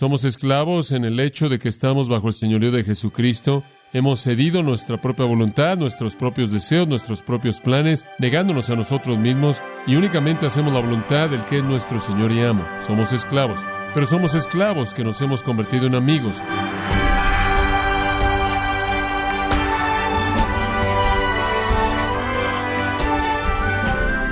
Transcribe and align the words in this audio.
Somos 0.00 0.24
esclavos 0.24 0.92
en 0.92 1.04
el 1.04 1.20
hecho 1.20 1.50
de 1.50 1.58
que 1.58 1.68
estamos 1.68 2.08
bajo 2.08 2.28
el 2.28 2.32
señorío 2.32 2.72
de 2.72 2.84
Jesucristo. 2.84 3.62
Hemos 3.92 4.20
cedido 4.20 4.62
nuestra 4.62 4.98
propia 4.98 5.26
voluntad, 5.26 5.76
nuestros 5.76 6.16
propios 6.16 6.50
deseos, 6.50 6.88
nuestros 6.88 7.20
propios 7.20 7.60
planes, 7.60 8.06
negándonos 8.18 8.70
a 8.70 8.76
nosotros 8.76 9.18
mismos 9.18 9.60
y 9.86 9.96
únicamente 9.96 10.46
hacemos 10.46 10.72
la 10.72 10.80
voluntad 10.80 11.28
del 11.28 11.44
que 11.44 11.58
es 11.58 11.64
nuestro 11.64 11.98
Señor 11.98 12.32
y 12.32 12.40
amo. 12.40 12.66
Somos 12.78 13.12
esclavos, 13.12 13.60
pero 13.92 14.06
somos 14.06 14.34
esclavos 14.34 14.94
que 14.94 15.04
nos 15.04 15.20
hemos 15.20 15.42
convertido 15.42 15.84
en 15.84 15.94
amigos. 15.94 16.40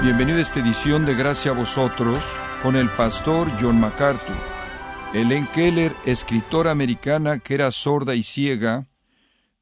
Bienvenido 0.01 0.39
a 0.39 0.41
esta 0.41 0.61
edición 0.61 1.05
de 1.05 1.15
Gracia 1.15 1.51
a 1.51 1.55
vosotros 1.55 2.25
con 2.63 2.75
el 2.75 2.89
pastor 2.89 3.53
John 3.61 3.79
MacArthur. 3.79 4.58
Helen 5.15 5.49
Keller, 5.55 5.97
escritora 6.05 6.71
americana 6.71 7.39
que 7.39 7.55
era 7.55 7.71
sorda 7.71 8.15
y 8.15 8.23
ciega, 8.23 8.89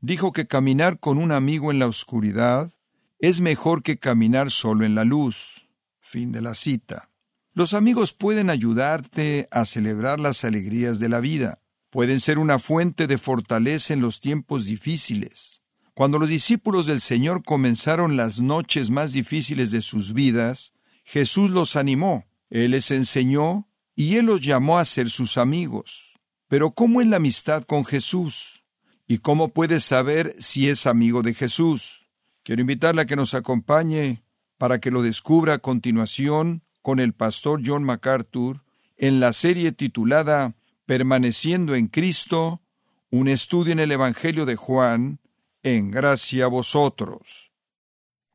dijo 0.01 0.33
que 0.33 0.49
caminar 0.49 0.99
con 0.99 1.19
un 1.19 1.31
amigo 1.31 1.71
en 1.71 1.79
la 1.79 1.87
oscuridad 1.87 2.73
es 3.21 3.41
mejor 3.41 3.85
que 3.85 3.97
caminar 3.97 4.51
solo 4.51 4.85
en 4.85 4.97
la 4.97 5.05
luz. 5.05 5.69
Fin 6.01 6.33
de 6.33 6.43
la 6.43 6.55
cita. 6.55 7.11
Los 7.55 7.75
amigos 7.75 8.13
pueden 8.13 8.51
ayudarte 8.51 9.47
a 9.53 9.67
celebrar 9.67 10.19
las 10.19 10.45
alegrías 10.45 10.99
de 10.99 11.09
la 11.09 11.21
vida. 11.21 11.63
Pueden 11.91 12.19
ser 12.19 12.41
una 12.41 12.59
fuente 12.59 13.07
de 13.07 13.17
fortaleza 13.17 13.95
en 13.95 14.01
los 14.01 14.21
tiempos 14.21 14.65
difíciles. 14.65 15.63
Cuando 15.95 16.19
los 16.19 16.29
discípulos 16.29 16.87
del 16.87 17.01
Señor 17.01 17.45
comenzaron 17.45 18.17
las 18.17 18.41
noches 18.41 18.91
más 18.91 19.13
difíciles 19.13 19.71
de 19.71 19.81
sus 19.81 20.13
vidas, 20.13 20.73
Jesús 21.05 21.51
los 21.51 21.77
animó, 21.77 22.27
Él 22.51 22.73
les 22.73 22.91
enseñó 22.91 23.66
y 23.97 24.17
Él 24.17 24.27
los 24.27 24.43
llamó 24.43 24.79
a 24.79 24.85
ser 24.85 25.09
sus 25.09 25.39
amigos. 25.39 26.15
Pero 26.49 26.71
¿cómo 26.71 27.01
es 27.01 27.09
la 27.09 27.17
amistad 27.17 27.65
con 27.65 27.85
Jesús? 27.85 28.65
¿Y 29.09 29.19
cómo 29.19 29.49
puedes 29.49 29.83
saber 29.85 30.37
si 30.39 30.69
es 30.69 30.87
amigo 30.87 31.23
de 31.23 31.35
Jesús? 31.35 32.07
Quiero 32.45 32.61
invitarle 32.61 33.03
a 33.03 33.07
que 33.07 33.17
nos 33.17 33.35
acompañe 33.35 34.23
para 34.59 34.79
que 34.79 34.91
lo 34.91 35.03
descubra 35.03 35.55
a 35.55 35.59
continuación 35.59 36.63
con 36.83 37.01
el 37.01 37.15
pastor 37.15 37.63
John 37.65 37.83
MacArthur 37.83 38.63
en 38.97 39.19
la 39.19 39.33
serie 39.33 39.73
titulada 39.73 40.55
Permaneciendo 40.85 41.75
en 41.75 41.89
Cristo, 41.89 42.63
un 43.11 43.27
estudio 43.27 43.73
en 43.73 43.81
el 43.81 43.91
Evangelio 43.91 44.47
de 44.47 44.55
Juan, 44.55 45.19
en 45.63 45.91
gracia 45.91 46.45
a 46.45 46.49
vosotros. 46.49 47.51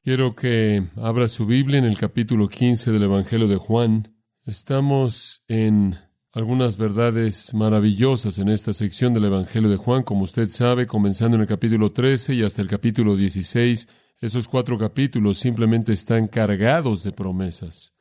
Quiero 0.03 0.35
que 0.35 0.83
abra 0.97 1.27
su 1.27 1.45
Biblia 1.45 1.77
en 1.79 1.85
el 1.85 1.97
capítulo 1.97 2.49
15 2.49 2.91
del 2.91 3.03
Evangelio 3.03 3.47
de 3.47 3.55
Juan. 3.55 4.10
Estamos 4.45 5.43
en 5.47 5.97
algunas 6.33 6.77
verdades 6.77 7.53
maravillosas 7.53 8.39
en 8.39 8.49
esta 8.49 8.73
sección 8.73 9.13
del 9.13 9.25
Evangelio 9.25 9.69
de 9.69 9.77
Juan, 9.77 10.01
como 10.01 10.23
usted 10.23 10.49
sabe, 10.49 10.87
comenzando 10.87 11.35
en 11.35 11.41
el 11.41 11.47
capítulo 11.47 11.91
13 11.91 12.33
y 12.33 12.43
hasta 12.43 12.63
el 12.63 12.67
capítulo 12.67 13.15
16. 13.15 13.87
Esos 14.19 14.47
cuatro 14.47 14.79
capítulos 14.79 15.37
simplemente 15.37 15.93
están 15.93 16.27
cargados 16.27 17.03
de 17.03 17.11
promesas. 17.11 17.93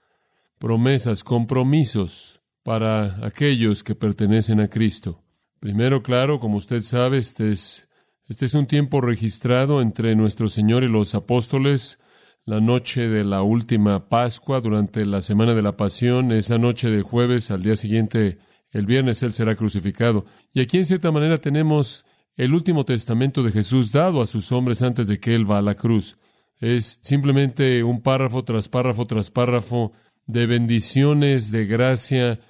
Promesas, 0.58 1.24
compromisos 1.24 2.40
para 2.62 3.24
aquellos 3.26 3.82
que 3.82 3.94
pertenecen 3.94 4.60
a 4.60 4.68
Cristo. 4.68 5.22
Primero, 5.58 6.02
claro, 6.02 6.40
como 6.40 6.56
usted 6.56 6.80
sabe, 6.80 7.18
este 7.18 7.52
es 7.52 7.86
este 8.30 8.46
es 8.46 8.54
un 8.54 8.66
tiempo 8.66 9.00
registrado 9.00 9.82
entre 9.82 10.14
nuestro 10.14 10.48
Señor 10.48 10.84
y 10.84 10.88
los 10.88 11.16
apóstoles, 11.16 11.98
la 12.44 12.60
noche 12.60 13.08
de 13.08 13.24
la 13.24 13.42
última 13.42 14.08
Pascua, 14.08 14.60
durante 14.60 15.04
la 15.06 15.22
semana 15.22 15.54
de 15.54 15.62
la 15.62 15.76
Pasión, 15.76 16.32
esa 16.32 16.58
noche 16.58 16.90
de 16.90 17.02
jueves, 17.02 17.50
al 17.50 17.62
día 17.62 17.76
siguiente, 17.76 18.38
el 18.70 18.86
viernes, 18.86 19.22
Él 19.22 19.32
será 19.32 19.54
crucificado. 19.56 20.24
Y 20.52 20.60
aquí, 20.60 20.78
en 20.78 20.86
cierta 20.86 21.10
manera, 21.10 21.38
tenemos 21.38 22.04
el 22.36 22.54
último 22.54 22.84
testamento 22.84 23.42
de 23.42 23.52
Jesús 23.52 23.92
dado 23.92 24.22
a 24.22 24.26
sus 24.26 24.52
hombres 24.52 24.82
antes 24.82 25.08
de 25.08 25.20
que 25.20 25.34
Él 25.34 25.50
va 25.50 25.58
a 25.58 25.62
la 25.62 25.74
cruz. 25.74 26.16
Es 26.58 26.98
simplemente 27.02 27.82
un 27.84 28.02
párrafo 28.02 28.44
tras 28.44 28.68
párrafo 28.68 29.06
tras 29.06 29.30
párrafo 29.30 29.92
de 30.26 30.46
bendiciones, 30.46 31.50
de 31.50 31.66
gracia, 31.66 32.40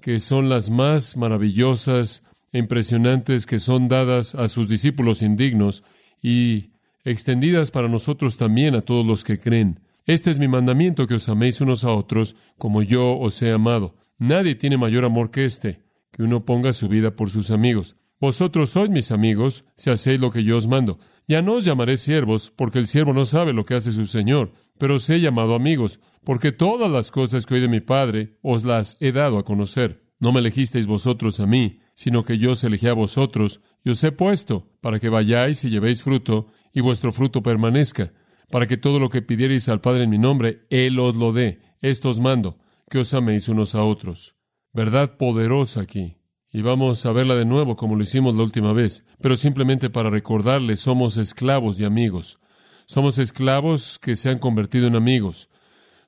que 0.00 0.20
son 0.20 0.48
las 0.48 0.70
más 0.70 1.16
maravillosas 1.16 2.22
e 2.52 2.58
impresionantes 2.58 3.44
que 3.46 3.58
son 3.58 3.88
dadas 3.88 4.34
a 4.34 4.48
sus 4.48 4.68
discípulos 4.68 5.22
indignos 5.22 5.82
y 6.22 6.70
extendidas 7.06 7.70
para 7.70 7.88
nosotros 7.88 8.36
también 8.36 8.74
a 8.74 8.82
todos 8.82 9.06
los 9.06 9.22
que 9.22 9.38
creen. 9.38 9.80
Este 10.06 10.30
es 10.30 10.38
mi 10.38 10.48
mandamiento, 10.48 11.06
que 11.06 11.14
os 11.14 11.28
améis 11.28 11.60
unos 11.60 11.84
a 11.84 11.92
otros 11.92 12.36
como 12.58 12.82
yo 12.82 13.16
os 13.18 13.40
he 13.42 13.52
amado. 13.52 13.96
Nadie 14.18 14.56
tiene 14.56 14.76
mayor 14.76 15.04
amor 15.04 15.30
que 15.30 15.44
este, 15.44 15.82
que 16.10 16.24
uno 16.24 16.44
ponga 16.44 16.72
su 16.72 16.88
vida 16.88 17.14
por 17.14 17.30
sus 17.30 17.50
amigos. 17.50 17.96
Vosotros 18.20 18.70
sois 18.70 18.90
mis 18.90 19.12
amigos, 19.12 19.64
si 19.76 19.90
hacéis 19.90 20.20
lo 20.20 20.30
que 20.30 20.42
yo 20.42 20.56
os 20.56 20.66
mando. 20.66 20.98
Ya 21.28 21.42
no 21.42 21.54
os 21.54 21.64
llamaré 21.64 21.96
siervos, 21.96 22.52
porque 22.54 22.78
el 22.78 22.86
siervo 22.86 23.12
no 23.12 23.24
sabe 23.24 23.52
lo 23.52 23.64
que 23.64 23.74
hace 23.74 23.92
su 23.92 24.06
Señor, 24.06 24.52
pero 24.78 24.96
os 24.96 25.08
he 25.10 25.20
llamado 25.20 25.54
amigos, 25.54 26.00
porque 26.24 26.50
todas 26.50 26.90
las 26.90 27.10
cosas 27.10 27.46
que 27.46 27.54
oí 27.54 27.60
de 27.60 27.68
mi 27.68 27.80
Padre 27.80 28.38
os 28.42 28.64
las 28.64 28.96
he 29.00 29.12
dado 29.12 29.38
a 29.38 29.44
conocer. 29.44 30.02
No 30.18 30.32
me 30.32 30.40
elegisteis 30.40 30.86
vosotros 30.86 31.40
a 31.40 31.46
mí, 31.46 31.80
sino 31.94 32.24
que 32.24 32.38
yo 32.38 32.52
os 32.52 32.64
elegí 32.64 32.88
a 32.88 32.94
vosotros 32.94 33.60
y 33.84 33.90
os 33.90 34.02
he 34.02 34.12
puesto 34.12 34.70
para 34.80 34.98
que 34.98 35.08
vayáis 35.08 35.64
y 35.64 35.70
llevéis 35.70 36.02
fruto 36.02 36.48
y 36.76 36.82
vuestro 36.82 37.10
fruto 37.10 37.42
permanezca, 37.42 38.12
para 38.50 38.66
que 38.66 38.76
todo 38.76 38.98
lo 38.98 39.08
que 39.08 39.22
pidierais 39.22 39.66
al 39.70 39.80
Padre 39.80 40.04
en 40.04 40.10
mi 40.10 40.18
nombre, 40.18 40.66
Él 40.68 40.98
os 40.98 41.16
lo 41.16 41.32
dé. 41.32 41.62
Esto 41.80 42.10
os 42.10 42.20
mando, 42.20 42.58
que 42.90 42.98
os 42.98 43.14
améis 43.14 43.48
unos 43.48 43.74
a 43.74 43.82
otros. 43.82 44.36
Verdad 44.74 45.16
poderosa 45.16 45.80
aquí. 45.80 46.18
Y 46.52 46.60
vamos 46.60 47.06
a 47.06 47.12
verla 47.12 47.34
de 47.34 47.46
nuevo 47.46 47.76
como 47.76 47.96
lo 47.96 48.02
hicimos 48.02 48.36
la 48.36 48.42
última 48.42 48.74
vez, 48.74 49.06
pero 49.22 49.36
simplemente 49.36 49.88
para 49.88 50.10
recordarles, 50.10 50.80
somos 50.80 51.16
esclavos 51.16 51.80
y 51.80 51.86
amigos. 51.86 52.40
Somos 52.84 53.18
esclavos 53.18 53.98
que 53.98 54.14
se 54.14 54.28
han 54.28 54.38
convertido 54.38 54.86
en 54.86 54.96
amigos. 54.96 55.48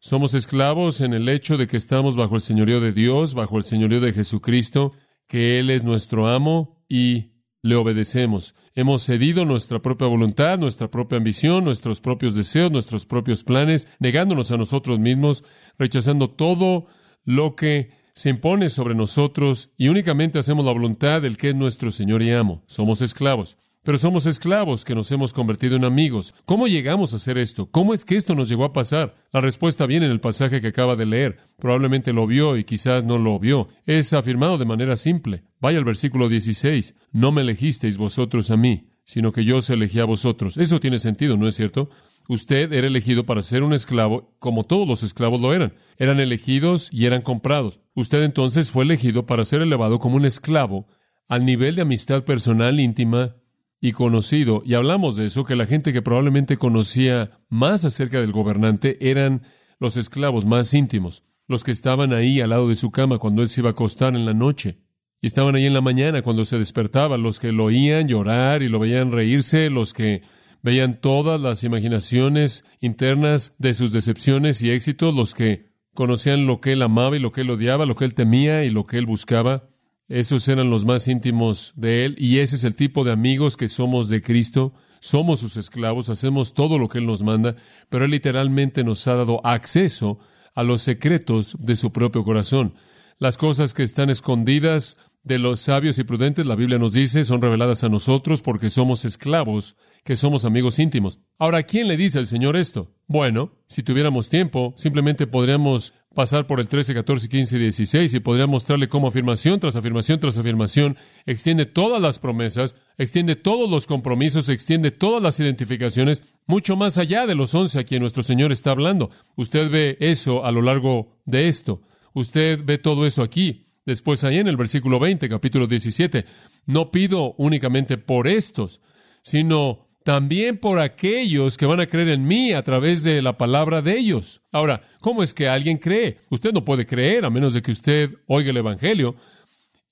Somos 0.00 0.34
esclavos 0.34 1.00
en 1.00 1.14
el 1.14 1.30
hecho 1.30 1.56
de 1.56 1.66
que 1.66 1.78
estamos 1.78 2.14
bajo 2.14 2.34
el 2.34 2.42
señorío 2.42 2.82
de 2.82 2.92
Dios, 2.92 3.32
bajo 3.32 3.56
el 3.56 3.64
señorío 3.64 4.02
de 4.02 4.12
Jesucristo, 4.12 4.92
que 5.28 5.60
Él 5.60 5.70
es 5.70 5.82
nuestro 5.82 6.28
amo 6.28 6.84
y 6.90 7.38
le 7.62 7.74
obedecemos. 7.74 8.54
Hemos 8.78 9.02
cedido 9.02 9.44
nuestra 9.44 9.82
propia 9.82 10.06
voluntad, 10.06 10.56
nuestra 10.56 10.88
propia 10.88 11.18
ambición, 11.18 11.64
nuestros 11.64 12.00
propios 12.00 12.36
deseos, 12.36 12.70
nuestros 12.70 13.06
propios 13.06 13.42
planes, 13.42 13.88
negándonos 13.98 14.52
a 14.52 14.56
nosotros 14.56 15.00
mismos, 15.00 15.42
rechazando 15.80 16.30
todo 16.30 16.86
lo 17.24 17.56
que 17.56 17.90
se 18.14 18.30
impone 18.30 18.68
sobre 18.68 18.94
nosotros 18.94 19.72
y 19.76 19.88
únicamente 19.88 20.38
hacemos 20.38 20.64
la 20.64 20.70
voluntad 20.70 21.20
del 21.22 21.36
que 21.36 21.48
es 21.48 21.56
nuestro 21.56 21.90
Señor 21.90 22.22
y 22.22 22.30
amo. 22.30 22.62
Somos 22.68 23.00
esclavos. 23.00 23.58
Pero 23.88 23.96
somos 23.96 24.26
esclavos 24.26 24.84
que 24.84 24.94
nos 24.94 25.10
hemos 25.12 25.32
convertido 25.32 25.74
en 25.74 25.86
amigos. 25.86 26.34
¿Cómo 26.44 26.68
llegamos 26.68 27.14
a 27.14 27.16
hacer 27.16 27.38
esto? 27.38 27.70
¿Cómo 27.70 27.94
es 27.94 28.04
que 28.04 28.16
esto 28.16 28.34
nos 28.34 28.50
llegó 28.50 28.66
a 28.66 28.74
pasar? 28.74 29.14
La 29.32 29.40
respuesta 29.40 29.86
viene 29.86 30.04
en 30.04 30.12
el 30.12 30.20
pasaje 30.20 30.60
que 30.60 30.66
acaba 30.66 30.94
de 30.94 31.06
leer. 31.06 31.38
Probablemente 31.56 32.12
lo 32.12 32.26
vio 32.26 32.58
y 32.58 32.64
quizás 32.64 33.04
no 33.04 33.16
lo 33.16 33.38
vio. 33.38 33.68
Es 33.86 34.12
afirmado 34.12 34.58
de 34.58 34.66
manera 34.66 34.98
simple. 34.98 35.42
Vaya 35.58 35.78
al 35.78 35.86
versículo 35.86 36.28
16. 36.28 36.96
No 37.12 37.32
me 37.32 37.40
elegisteis 37.40 37.96
vosotros 37.96 38.50
a 38.50 38.58
mí, 38.58 38.90
sino 39.04 39.32
que 39.32 39.46
yo 39.46 39.56
os 39.56 39.70
elegí 39.70 40.00
a 40.00 40.04
vosotros. 40.04 40.58
Eso 40.58 40.80
tiene 40.80 40.98
sentido, 40.98 41.38
¿no 41.38 41.48
es 41.48 41.54
cierto? 41.54 41.88
Usted 42.28 42.70
era 42.74 42.88
elegido 42.88 43.24
para 43.24 43.40
ser 43.40 43.62
un 43.62 43.72
esclavo, 43.72 44.34
como 44.38 44.64
todos 44.64 44.86
los 44.86 45.02
esclavos 45.02 45.40
lo 45.40 45.54
eran. 45.54 45.72
Eran 45.96 46.20
elegidos 46.20 46.90
y 46.92 47.06
eran 47.06 47.22
comprados. 47.22 47.80
Usted 47.94 48.22
entonces 48.22 48.70
fue 48.70 48.84
elegido 48.84 49.24
para 49.24 49.46
ser 49.46 49.62
elevado 49.62 49.98
como 49.98 50.16
un 50.16 50.26
esclavo 50.26 50.88
al 51.26 51.46
nivel 51.46 51.74
de 51.74 51.82
amistad 51.82 52.24
personal 52.24 52.80
íntima 52.80 53.36
y 53.80 53.92
conocido, 53.92 54.62
y 54.64 54.74
hablamos 54.74 55.16
de 55.16 55.26
eso, 55.26 55.44
que 55.44 55.56
la 55.56 55.66
gente 55.66 55.92
que 55.92 56.02
probablemente 56.02 56.56
conocía 56.56 57.42
más 57.48 57.84
acerca 57.84 58.20
del 58.20 58.32
gobernante 58.32 58.98
eran 59.08 59.42
los 59.78 59.96
esclavos 59.96 60.44
más 60.44 60.74
íntimos, 60.74 61.22
los 61.46 61.62
que 61.62 61.70
estaban 61.70 62.12
ahí 62.12 62.40
al 62.40 62.50
lado 62.50 62.68
de 62.68 62.74
su 62.74 62.90
cama 62.90 63.18
cuando 63.18 63.42
él 63.42 63.48
se 63.48 63.60
iba 63.60 63.70
a 63.70 63.72
acostar 63.72 64.16
en 64.16 64.24
la 64.24 64.34
noche, 64.34 64.78
y 65.20 65.26
estaban 65.26 65.54
ahí 65.54 65.66
en 65.66 65.74
la 65.74 65.80
mañana 65.80 66.22
cuando 66.22 66.44
se 66.44 66.58
despertaba, 66.58 67.16
los 67.16 67.40
que 67.40 67.52
lo 67.52 67.64
oían 67.64 68.08
llorar 68.08 68.62
y 68.62 68.68
lo 68.68 68.78
veían 68.78 69.10
reírse, 69.10 69.70
los 69.70 69.92
que 69.92 70.22
veían 70.62 71.00
todas 71.00 71.40
las 71.40 71.64
imaginaciones 71.64 72.64
internas 72.80 73.54
de 73.58 73.74
sus 73.74 73.92
decepciones 73.92 74.62
y 74.62 74.70
éxitos, 74.70 75.14
los 75.14 75.34
que 75.34 75.68
conocían 75.94 76.46
lo 76.46 76.60
que 76.60 76.72
él 76.72 76.82
amaba 76.82 77.16
y 77.16 77.20
lo 77.20 77.32
que 77.32 77.40
él 77.40 77.50
odiaba, 77.50 77.86
lo 77.86 77.96
que 77.96 78.04
él 78.04 78.14
temía 78.14 78.64
y 78.64 78.70
lo 78.70 78.86
que 78.86 78.98
él 78.98 79.06
buscaba. 79.06 79.68
Esos 80.08 80.48
eran 80.48 80.70
los 80.70 80.86
más 80.86 81.06
íntimos 81.06 81.72
de 81.76 82.06
Él 82.06 82.16
y 82.18 82.38
ese 82.38 82.56
es 82.56 82.64
el 82.64 82.74
tipo 82.74 83.04
de 83.04 83.12
amigos 83.12 83.56
que 83.56 83.68
somos 83.68 84.08
de 84.08 84.22
Cristo. 84.22 84.72
Somos 85.00 85.40
sus 85.40 85.56
esclavos, 85.56 86.08
hacemos 86.08 86.54
todo 86.54 86.78
lo 86.78 86.88
que 86.88 86.98
Él 86.98 87.06
nos 87.06 87.22
manda, 87.22 87.56
pero 87.90 88.06
Él 88.06 88.10
literalmente 88.10 88.82
nos 88.84 89.06
ha 89.06 89.14
dado 89.14 89.44
acceso 89.44 90.18
a 90.54 90.62
los 90.62 90.82
secretos 90.82 91.56
de 91.60 91.76
su 91.76 91.92
propio 91.92 92.24
corazón. 92.24 92.74
Las 93.18 93.36
cosas 93.36 93.74
que 93.74 93.82
están 93.82 94.10
escondidas 94.10 94.96
de 95.24 95.38
los 95.38 95.60
sabios 95.60 95.98
y 95.98 96.04
prudentes, 96.04 96.46
la 96.46 96.56
Biblia 96.56 96.78
nos 96.78 96.92
dice, 96.92 97.24
son 97.24 97.42
reveladas 97.42 97.84
a 97.84 97.88
nosotros 97.88 98.42
porque 98.42 98.70
somos 98.70 99.04
esclavos, 99.04 99.76
que 100.04 100.16
somos 100.16 100.44
amigos 100.44 100.78
íntimos. 100.78 101.20
Ahora, 101.38 101.62
¿quién 101.64 101.86
le 101.86 101.96
dice 101.96 102.18
al 102.18 102.26
Señor 102.26 102.56
esto? 102.56 102.94
Bueno, 103.06 103.52
si 103.66 103.82
tuviéramos 103.82 104.30
tiempo, 104.30 104.72
simplemente 104.76 105.26
podríamos 105.26 105.92
pasar 106.14 106.46
por 106.46 106.60
el 106.60 106.68
13, 106.68 106.94
14, 106.94 107.28
15 107.28 107.56
y 107.56 107.60
16 107.60 108.14
y 108.14 108.20
podría 108.20 108.46
mostrarle 108.46 108.88
cómo 108.88 109.08
afirmación 109.08 109.60
tras 109.60 109.76
afirmación 109.76 110.18
tras 110.20 110.38
afirmación 110.38 110.96
extiende 111.26 111.66
todas 111.66 112.00
las 112.00 112.18
promesas, 112.18 112.74
extiende 112.96 113.36
todos 113.36 113.70
los 113.70 113.86
compromisos, 113.86 114.48
extiende 114.48 114.90
todas 114.90 115.22
las 115.22 115.38
identificaciones, 115.38 116.22
mucho 116.46 116.76
más 116.76 116.98
allá 116.98 117.26
de 117.26 117.34
los 117.34 117.54
11 117.54 117.78
a 117.78 117.84
quien 117.84 118.00
nuestro 118.00 118.22
Señor 118.22 118.52
está 118.52 118.70
hablando. 118.70 119.10
Usted 119.36 119.70
ve 119.70 119.96
eso 120.00 120.44
a 120.44 120.52
lo 120.52 120.62
largo 120.62 121.18
de 121.24 121.48
esto. 121.48 121.82
Usted 122.14 122.60
ve 122.64 122.78
todo 122.78 123.06
eso 123.06 123.22
aquí. 123.22 123.66
Después 123.86 124.24
ahí 124.24 124.38
en 124.38 124.48
el 124.48 124.56
versículo 124.56 124.98
20, 124.98 125.28
capítulo 125.28 125.66
17, 125.66 126.26
no 126.66 126.90
pido 126.90 127.34
únicamente 127.38 127.96
por 127.96 128.28
estos, 128.28 128.82
sino 129.22 129.87
también 130.08 130.56
por 130.56 130.80
aquellos 130.80 131.58
que 131.58 131.66
van 131.66 131.80
a 131.80 131.86
creer 131.86 132.08
en 132.08 132.26
mí 132.26 132.54
a 132.54 132.62
través 132.62 133.04
de 133.04 133.20
la 133.20 133.36
palabra 133.36 133.82
de 133.82 133.98
ellos. 133.98 134.40
Ahora, 134.52 134.80
¿cómo 135.02 135.22
es 135.22 135.34
que 135.34 135.50
alguien 135.50 135.76
cree? 135.76 136.16
Usted 136.30 136.54
no 136.54 136.64
puede 136.64 136.86
creer 136.86 137.26
a 137.26 137.30
menos 137.30 137.52
de 137.52 137.60
que 137.60 137.72
usted 137.72 138.14
oiga 138.26 138.48
el 138.48 138.56
Evangelio. 138.56 139.16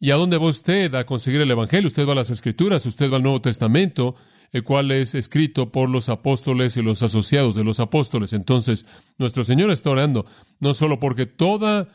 ¿Y 0.00 0.12
a 0.12 0.16
dónde 0.16 0.38
va 0.38 0.46
usted 0.46 0.94
a 0.94 1.04
conseguir 1.04 1.42
el 1.42 1.50
Evangelio? 1.50 1.86
Usted 1.86 2.08
va 2.08 2.12
a 2.12 2.14
las 2.14 2.30
Escrituras, 2.30 2.86
usted 2.86 3.12
va 3.12 3.16
al 3.16 3.24
Nuevo 3.24 3.42
Testamento, 3.42 4.14
el 4.52 4.64
cual 4.64 4.90
es 4.90 5.14
escrito 5.14 5.70
por 5.70 5.90
los 5.90 6.08
apóstoles 6.08 6.78
y 6.78 6.82
los 6.82 7.02
asociados 7.02 7.54
de 7.54 7.64
los 7.64 7.78
apóstoles. 7.78 8.32
Entonces, 8.32 8.86
nuestro 9.18 9.44
Señor 9.44 9.70
está 9.70 9.90
orando, 9.90 10.24
no 10.60 10.72
solo 10.72 10.98
porque 10.98 11.26
toda 11.26 11.88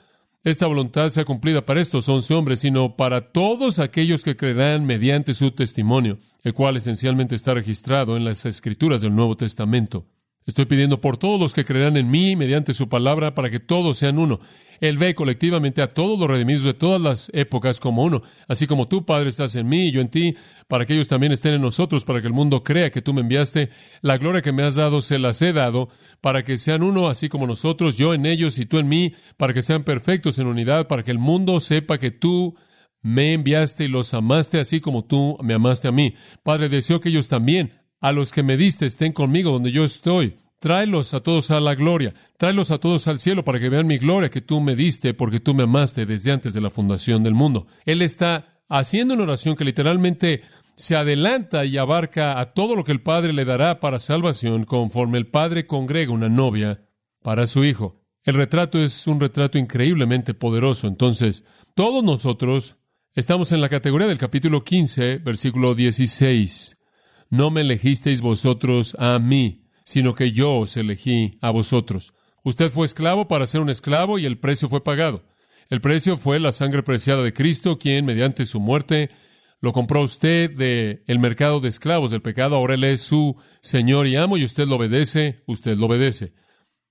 esta 0.43 0.65
voluntad 0.65 1.09
sea 1.11 1.23
cumplida 1.23 1.65
para 1.65 1.81
estos 1.81 2.09
once 2.09 2.33
hombres, 2.33 2.59
sino 2.61 2.95
para 2.95 3.31
todos 3.31 3.77
aquellos 3.77 4.23
que 4.23 4.35
creerán 4.35 4.85
mediante 4.85 5.35
su 5.35 5.51
testimonio, 5.51 6.17
el 6.41 6.53
cual 6.53 6.77
esencialmente 6.77 7.35
está 7.35 7.53
registrado 7.53 8.17
en 8.17 8.25
las 8.25 8.45
escrituras 8.45 9.01
del 9.01 9.15
Nuevo 9.15 9.37
Testamento. 9.37 10.07
Estoy 10.45 10.65
pidiendo 10.65 11.01
por 11.01 11.17
todos 11.17 11.39
los 11.39 11.53
que 11.53 11.65
creerán 11.65 11.97
en 11.97 12.09
mí 12.09 12.35
mediante 12.35 12.73
su 12.73 12.89
palabra 12.89 13.35
para 13.35 13.51
que 13.51 13.59
todos 13.59 13.99
sean 13.99 14.17
uno. 14.17 14.39
Él 14.79 14.97
ve 14.97 15.13
colectivamente 15.13 15.83
a 15.83 15.93
todos 15.93 16.17
los 16.17 16.27
redimidos 16.27 16.63
de 16.63 16.73
todas 16.73 16.99
las 16.99 17.29
épocas 17.35 17.79
como 17.79 18.03
uno, 18.03 18.23
así 18.47 18.65
como 18.65 18.87
tú, 18.87 19.05
Padre, 19.05 19.29
estás 19.29 19.55
en 19.55 19.69
mí 19.69 19.87
y 19.87 19.91
yo 19.91 20.01
en 20.01 20.09
ti, 20.09 20.35
para 20.67 20.87
que 20.87 20.95
ellos 20.95 21.07
también 21.07 21.31
estén 21.31 21.53
en 21.53 21.61
nosotros, 21.61 22.03
para 22.03 22.21
que 22.21 22.27
el 22.27 22.33
mundo 22.33 22.63
crea 22.63 22.89
que 22.89 23.03
tú 23.03 23.13
me 23.13 23.21
enviaste. 23.21 23.69
La 24.01 24.17
gloria 24.17 24.41
que 24.41 24.51
me 24.51 24.63
has 24.63 24.75
dado 24.75 25.01
se 25.01 25.19
las 25.19 25.39
he 25.43 25.53
dado, 25.53 25.89
para 26.19 26.43
que 26.43 26.57
sean 26.57 26.81
uno, 26.81 27.07
así 27.07 27.29
como 27.29 27.45
nosotros, 27.45 27.95
yo 27.95 28.15
en 28.15 28.25
ellos 28.25 28.57
y 28.57 28.65
tú 28.65 28.79
en 28.79 28.87
mí, 28.87 29.13
para 29.37 29.53
que 29.53 29.61
sean 29.61 29.83
perfectos 29.83 30.39
en 30.39 30.47
unidad, 30.47 30.87
para 30.87 31.03
que 31.03 31.11
el 31.11 31.19
mundo 31.19 31.59
sepa 31.59 31.99
que 31.99 32.09
tú 32.09 32.55
me 33.03 33.33
enviaste 33.33 33.83
y 33.83 33.87
los 33.87 34.13
amaste 34.15 34.59
así 34.59 34.81
como 34.81 35.05
tú 35.05 35.37
me 35.43 35.53
amaste 35.53 35.87
a 35.87 35.91
mí. 35.91 36.15
Padre, 36.41 36.69
deseo 36.69 36.99
que 36.99 37.09
ellos 37.09 37.27
también 37.27 37.80
a 38.01 38.11
los 38.11 38.31
que 38.31 38.43
me 38.43 38.57
diste 38.57 38.87
estén 38.87 39.13
conmigo 39.13 39.51
donde 39.51 39.71
yo 39.71 39.83
estoy. 39.83 40.37
Tráelos 40.59 41.13
a 41.13 41.21
todos 41.21 41.49
a 41.49 41.59
la 41.59 41.73
gloria, 41.73 42.13
tráelos 42.37 42.69
a 42.69 42.77
todos 42.77 43.07
al 43.07 43.19
cielo 43.19 43.43
para 43.43 43.59
que 43.59 43.69
vean 43.69 43.87
mi 43.87 43.97
gloria 43.97 44.29
que 44.29 44.41
tú 44.41 44.59
me 44.61 44.75
diste 44.75 45.13
porque 45.13 45.39
tú 45.39 45.55
me 45.55 45.63
amaste 45.63 46.05
desde 46.05 46.31
antes 46.31 46.53
de 46.53 46.61
la 46.61 46.69
fundación 46.69 47.23
del 47.23 47.33
mundo. 47.33 47.67
Él 47.85 48.01
está 48.01 48.61
haciendo 48.69 49.13
una 49.13 49.23
oración 49.23 49.55
que 49.55 49.65
literalmente 49.65 50.41
se 50.75 50.95
adelanta 50.95 51.65
y 51.65 51.77
abarca 51.77 52.39
a 52.39 52.53
todo 52.53 52.75
lo 52.75 52.83
que 52.83 52.91
el 52.91 53.01
Padre 53.01 53.33
le 53.33 53.45
dará 53.45 53.79
para 53.79 53.99
salvación 53.99 54.63
conforme 54.63 55.17
el 55.17 55.27
Padre 55.27 55.65
congrega 55.65 56.11
una 56.11 56.29
novia 56.29 56.87
para 57.21 57.47
su 57.47 57.63
Hijo. 57.63 58.01
El 58.23 58.35
retrato 58.35 58.79
es 58.79 59.07
un 59.07 59.19
retrato 59.19 59.57
increíblemente 59.57 60.33
poderoso. 60.33 60.87
Entonces, 60.87 61.43
todos 61.73 62.03
nosotros 62.03 62.77
estamos 63.15 63.51
en 63.51 63.61
la 63.61 63.69
categoría 63.69 64.07
del 64.07 64.19
capítulo 64.19 64.63
15, 64.63 65.17
versículo 65.17 65.73
16. 65.73 66.77
No 67.31 67.49
me 67.49 67.61
elegisteis 67.61 68.19
vosotros 68.19 68.95
a 68.99 69.17
mí, 69.17 69.63
sino 69.85 70.13
que 70.13 70.33
yo 70.33 70.57
os 70.57 70.75
elegí 70.75 71.37
a 71.41 71.49
vosotros. 71.49 72.13
Usted 72.43 72.69
fue 72.69 72.85
esclavo 72.85 73.29
para 73.29 73.45
ser 73.45 73.61
un 73.61 73.69
esclavo 73.69 74.19
y 74.19 74.25
el 74.25 74.37
precio 74.37 74.67
fue 74.67 74.83
pagado. 74.83 75.23
El 75.69 75.79
precio 75.79 76.17
fue 76.17 76.41
la 76.41 76.51
sangre 76.51 76.83
preciada 76.83 77.23
de 77.23 77.31
Cristo, 77.31 77.79
quien 77.79 78.03
mediante 78.03 78.45
su 78.45 78.59
muerte 78.59 79.11
lo 79.61 79.71
compró 79.71 80.01
usted 80.01 80.51
del 80.51 81.03
el 81.07 81.19
mercado 81.19 81.61
de 81.61 81.69
esclavos 81.69 82.11
del 82.11 82.21
pecado. 82.21 82.57
Ahora 82.57 82.73
Él 82.73 82.83
es 82.83 83.01
su 83.01 83.37
Señor 83.61 84.07
y 84.07 84.17
amo 84.17 84.35
y 84.35 84.43
usted 84.43 84.67
lo 84.67 84.75
obedece, 84.75 85.41
usted 85.45 85.77
lo 85.77 85.85
obedece. 85.85 86.33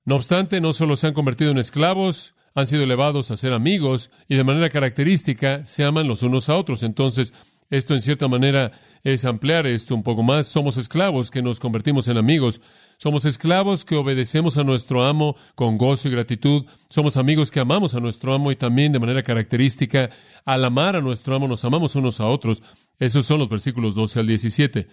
No 0.06 0.16
obstante, 0.16 0.62
no 0.62 0.72
solo 0.72 0.96
se 0.96 1.06
han 1.06 1.12
convertido 1.12 1.50
en 1.50 1.58
esclavos, 1.58 2.34
han 2.54 2.66
sido 2.66 2.84
elevados 2.84 3.30
a 3.30 3.36
ser 3.36 3.52
amigos 3.52 4.10
y 4.26 4.36
de 4.36 4.44
manera 4.44 4.70
característica 4.70 5.66
se 5.66 5.84
aman 5.84 6.08
los 6.08 6.22
unos 6.22 6.48
a 6.48 6.56
otros. 6.56 6.82
Entonces, 6.82 7.34
esto 7.70 7.94
en 7.94 8.02
cierta 8.02 8.26
manera 8.26 8.72
es 9.04 9.24
ampliar 9.24 9.66
esto 9.66 9.94
un 9.94 10.02
poco 10.02 10.24
más. 10.24 10.46
Somos 10.46 10.76
esclavos 10.76 11.30
que 11.30 11.40
nos 11.40 11.60
convertimos 11.60 12.08
en 12.08 12.16
amigos. 12.16 12.60
Somos 12.96 13.24
esclavos 13.24 13.84
que 13.84 13.94
obedecemos 13.94 14.58
a 14.58 14.64
nuestro 14.64 15.04
amo 15.04 15.36
con 15.54 15.78
gozo 15.78 16.08
y 16.08 16.10
gratitud. 16.10 16.66
Somos 16.88 17.16
amigos 17.16 17.52
que 17.52 17.60
amamos 17.60 17.94
a 17.94 18.00
nuestro 18.00 18.34
amo 18.34 18.50
y 18.50 18.56
también 18.56 18.90
de 18.90 18.98
manera 18.98 19.22
característica, 19.22 20.10
al 20.44 20.64
amar 20.64 20.96
a 20.96 21.00
nuestro 21.00 21.36
amo 21.36 21.46
nos 21.46 21.64
amamos 21.64 21.94
unos 21.94 22.20
a 22.20 22.26
otros. 22.26 22.60
Esos 22.98 23.24
son 23.24 23.38
los 23.38 23.48
versículos 23.48 23.94
12 23.94 24.18
al 24.18 24.26
17. 24.26 24.88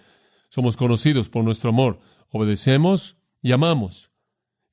Somos 0.48 0.76
conocidos 0.76 1.28
por 1.28 1.42
nuestro 1.42 1.70
amor. 1.70 1.98
Obedecemos 2.30 3.16
y 3.42 3.50
amamos. 3.50 4.12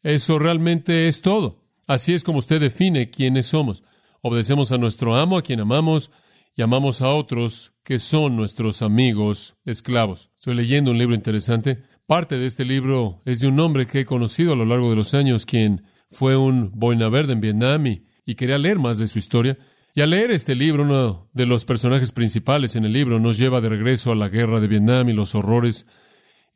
Eso 0.03 0.37
realmente 0.37 1.07
es 1.07 1.23
todo. 1.23 1.63
Así 1.87 2.13
es 2.13 2.23
como 2.23 2.37
usted 2.37 2.61
define 2.61 3.09
quiénes 3.09 3.47
somos. 3.47 3.83
Obedecemos 4.21 4.71
a 4.71 4.77
nuestro 4.77 5.15
amo, 5.15 5.37
a 5.37 5.41
quien 5.41 5.59
amamos, 5.59 6.11
Llamamos 6.57 7.01
a 7.01 7.13
otros 7.13 7.73
que 7.83 7.99
son 7.99 8.37
nuestros 8.37 8.81
amigos 8.81 9.57
esclavos. 9.65 10.31
Estoy 10.37 10.55
leyendo 10.55 10.91
un 10.91 10.97
libro 10.97 11.13
interesante. 11.13 11.83
Parte 12.07 12.37
de 12.37 12.45
este 12.45 12.63
libro 12.63 13.21
es 13.25 13.41
de 13.41 13.47
un 13.47 13.59
hombre 13.59 13.85
que 13.85 13.99
he 13.99 14.05
conocido 14.05 14.53
a 14.53 14.55
lo 14.55 14.63
largo 14.63 14.89
de 14.89 14.95
los 14.95 15.13
años, 15.13 15.45
quien 15.45 15.83
fue 16.11 16.37
un 16.37 16.71
boina 16.73 17.09
verde 17.09 17.33
en 17.33 17.41
Vietnam 17.41 17.87
y, 17.87 18.35
quería 18.35 18.57
leer 18.57 18.79
más 18.79 18.99
de 18.99 19.07
su 19.07 19.19
historia. 19.19 19.57
Y 19.93 19.99
al 19.99 20.11
leer 20.11 20.31
este 20.31 20.55
libro, 20.55 20.83
uno 20.83 21.29
de 21.33 21.45
los 21.45 21.65
personajes 21.65 22.13
principales 22.13 22.77
en 22.77 22.85
el 22.85 22.93
libro 22.93 23.19
nos 23.19 23.37
lleva 23.37 23.59
de 23.59 23.67
regreso 23.67 24.13
a 24.13 24.15
la 24.15 24.29
guerra 24.29 24.61
de 24.61 24.69
Vietnam 24.69 25.09
y 25.09 25.13
los 25.13 25.35
horrores 25.35 25.87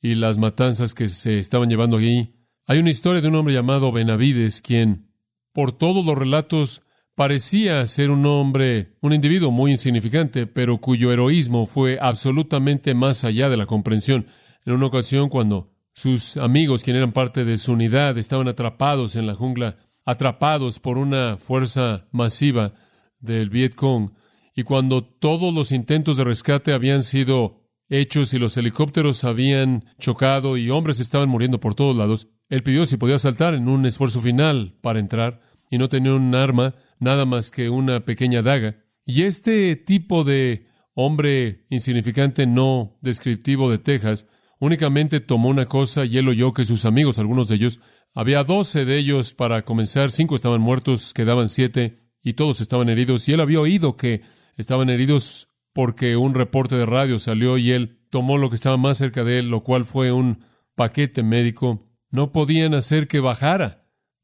y 0.02 0.16
las 0.16 0.38
matanzas 0.38 0.94
que 0.94 1.10
se 1.10 1.40
estaban 1.40 1.70
llevando 1.70 1.98
allí. 1.98 2.36
Hay 2.68 2.80
una 2.80 2.90
historia 2.90 3.22
de 3.22 3.28
un 3.28 3.36
hombre 3.36 3.54
llamado 3.54 3.92
Benavides, 3.92 4.62
quien, 4.62 5.12
por 5.52 5.74
todos 5.74 6.06
los 6.06 6.18
relatos 6.18 6.84
parecía 7.20 7.86
ser 7.86 8.12
un 8.12 8.26
hombre, 8.26 8.94
un 9.02 9.12
individuo 9.12 9.52
muy 9.52 9.72
insignificante, 9.72 10.48
pero 10.48 10.78
cuyo 10.78 11.12
heroísmo 11.12 11.66
fue 11.66 11.98
absolutamente 12.00 12.94
más 12.94 13.26
allá 13.26 13.50
de 13.50 13.58
la 13.58 13.66
comprensión. 13.66 14.28
En 14.66 14.72
una 14.72 14.86
ocasión, 14.86 15.28
cuando 15.28 15.70
sus 15.92 16.38
amigos, 16.38 16.82
quienes 16.82 17.02
eran 17.02 17.12
parte 17.12 17.44
de 17.44 17.58
su 17.58 17.74
unidad, 17.74 18.18
estaban 18.18 18.48
atrapados 18.48 19.18
en 19.18 19.28
la 19.28 19.36
jungla, 19.36 19.76
atrapados 20.06 20.80
por 20.80 20.98
una 20.98 21.36
fuerza 21.36 22.08
masiva 22.14 22.72
del 23.20 23.50
Viet 23.50 23.76
Cong, 23.76 24.12
y 24.56 24.64
cuando 24.64 25.04
todos 25.04 25.54
los 25.54 25.74
intentos 25.74 26.16
de 26.16 26.24
rescate 26.24 26.72
habían 26.72 27.04
sido 27.04 27.66
hechos 27.90 28.34
y 28.34 28.40
los 28.40 28.56
helicópteros 28.56 29.26
habían 29.26 29.84
chocado 30.00 30.56
y 30.56 30.70
hombres 30.70 31.02
estaban 31.02 31.28
muriendo 31.28 31.60
por 31.60 31.76
todos 31.76 31.98
lados, 31.98 32.30
él 32.48 32.64
pidió 32.64 32.86
si 32.86 32.96
podía 32.96 33.20
saltar 33.20 33.56
en 33.56 33.68
un 33.68 33.86
esfuerzo 33.86 34.22
final 34.22 34.78
para 34.80 35.00
entrar 35.00 35.42
y 35.70 35.78
no 35.78 35.90
tenía 35.90 36.14
un 36.14 36.34
arma, 36.34 36.76
nada 37.00 37.26
más 37.26 37.52
que 37.52 37.70
una 37.70 38.02
pequeña 38.02 38.42
daga. 38.42 38.84
Y 39.06 39.24
este 39.24 39.76
tipo 39.76 40.24
de 40.24 40.68
hombre 40.94 41.66
insignificante 41.70 42.46
no 42.46 42.98
descriptivo 43.02 43.72
de 43.72 43.80
Texas 43.80 44.28
únicamente 44.60 45.20
tomó 45.22 45.50
una 45.50 45.66
cosa 45.66 46.06
y 46.06 46.18
él 46.18 46.28
oyó 46.28 46.54
que 46.54 46.66
sus 46.66 46.86
amigos, 46.86 47.18
algunos 47.18 47.48
de 47.48 47.56
ellos, 47.56 47.80
había 48.14 48.44
doce 48.44 48.86
de 48.86 48.98
ellos 48.98 49.34
para 49.34 49.64
comenzar, 49.64 50.12
cinco 50.12 50.36
estaban 50.36 50.62
muertos, 50.62 51.14
quedaban 51.14 51.50
siete 51.50 52.00
y 52.22 52.34
todos 52.34 52.60
estaban 52.62 52.90
heridos. 52.90 53.28
Y 53.30 53.34
él 53.34 53.40
había 53.40 53.62
oído 53.62 53.96
que 53.96 54.22
estaban 54.58 54.90
heridos 54.90 55.48
porque 55.74 56.18
un 56.18 56.34
reporte 56.34 56.76
de 56.76 56.86
radio 56.86 57.20
salió 57.20 57.58
y 57.58 57.72
él 57.72 58.02
tomó 58.10 58.38
lo 58.38 58.50
que 58.50 58.56
estaba 58.56 58.78
más 58.78 58.98
cerca 58.98 59.24
de 59.24 59.40
él, 59.40 59.50
lo 59.50 59.64
cual 59.64 59.86
fue 59.86 60.12
un 60.12 60.44
paquete 60.76 61.24
médico. 61.24 61.88
No 62.10 62.32
podían 62.32 62.74
hacer 62.74 63.08
que 63.08 63.20
bajara 63.20 63.79